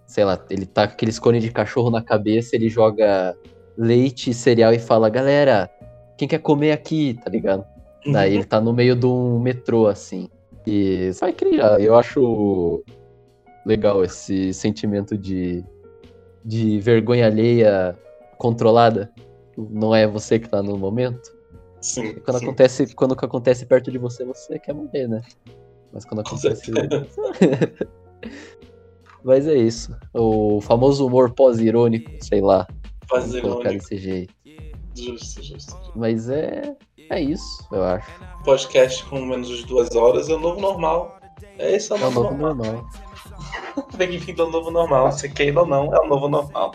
[0.06, 3.36] Sei lá, ele tá com aqueles cones de cachorro na cabeça, ele joga
[3.78, 5.70] leite e cereal e fala, galera,
[6.18, 7.66] quem quer comer aqui, tá ligado?
[8.12, 10.30] Daí ele tá no meio de um metrô, assim.
[10.66, 11.80] E vai criar.
[11.80, 12.84] Eu acho
[13.66, 15.64] legal esse sentimento de,
[16.44, 17.98] de vergonha alheia
[18.38, 19.12] controlada.
[19.58, 21.37] Não é você que tá no momento.
[21.88, 22.46] Sim, quando sim.
[22.46, 25.22] acontece quando acontece perto de você você quer morrer né?
[25.94, 26.72] Mas quando acontece
[29.24, 29.96] mas é isso.
[30.14, 32.68] O famoso humor pós-irônico sei lá.
[33.08, 33.70] Pós-irônico.
[33.70, 34.34] desse jeito.
[34.96, 35.76] Justo justo.
[35.96, 36.76] Mas é
[37.10, 38.12] é isso eu acho.
[38.44, 41.18] Podcast com menos de duas horas é o novo normal.
[41.58, 42.74] É esse é o novo, é o novo normal.
[42.74, 43.07] normal.
[43.96, 45.12] Bem-vindo ao novo normal.
[45.12, 46.74] Se queira ou não, é o novo normal.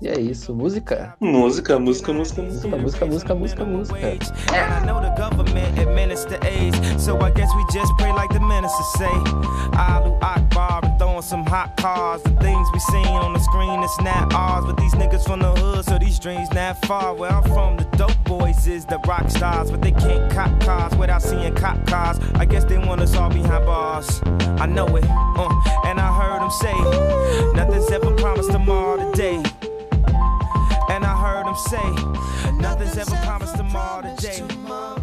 [0.00, 1.14] e é isso, música.
[1.20, 3.98] Música, música, música, música, música, música, música, música.
[3.98, 8.84] I know the government administer AIDS, so I guess we just pray like the minister
[8.98, 9.14] say.
[9.76, 10.89] Alu Akbar
[11.20, 12.22] throwing some hot cars.
[12.22, 14.64] The things we seen on the screen, it's not ours.
[14.66, 17.14] But these niggas from the hood, so these dreams not far.
[17.14, 20.94] Where I'm from, the dope boys is the rock stars, but they can't cop cars
[20.96, 22.18] without seeing cop cars.
[22.34, 24.20] I guess they want us all behind bars.
[24.60, 25.48] I know it, uh,
[25.86, 29.42] and I heard them say, nothing's ever promised tomorrow today.
[30.90, 34.99] And I heard them say, nothing's ever promised tomorrow today.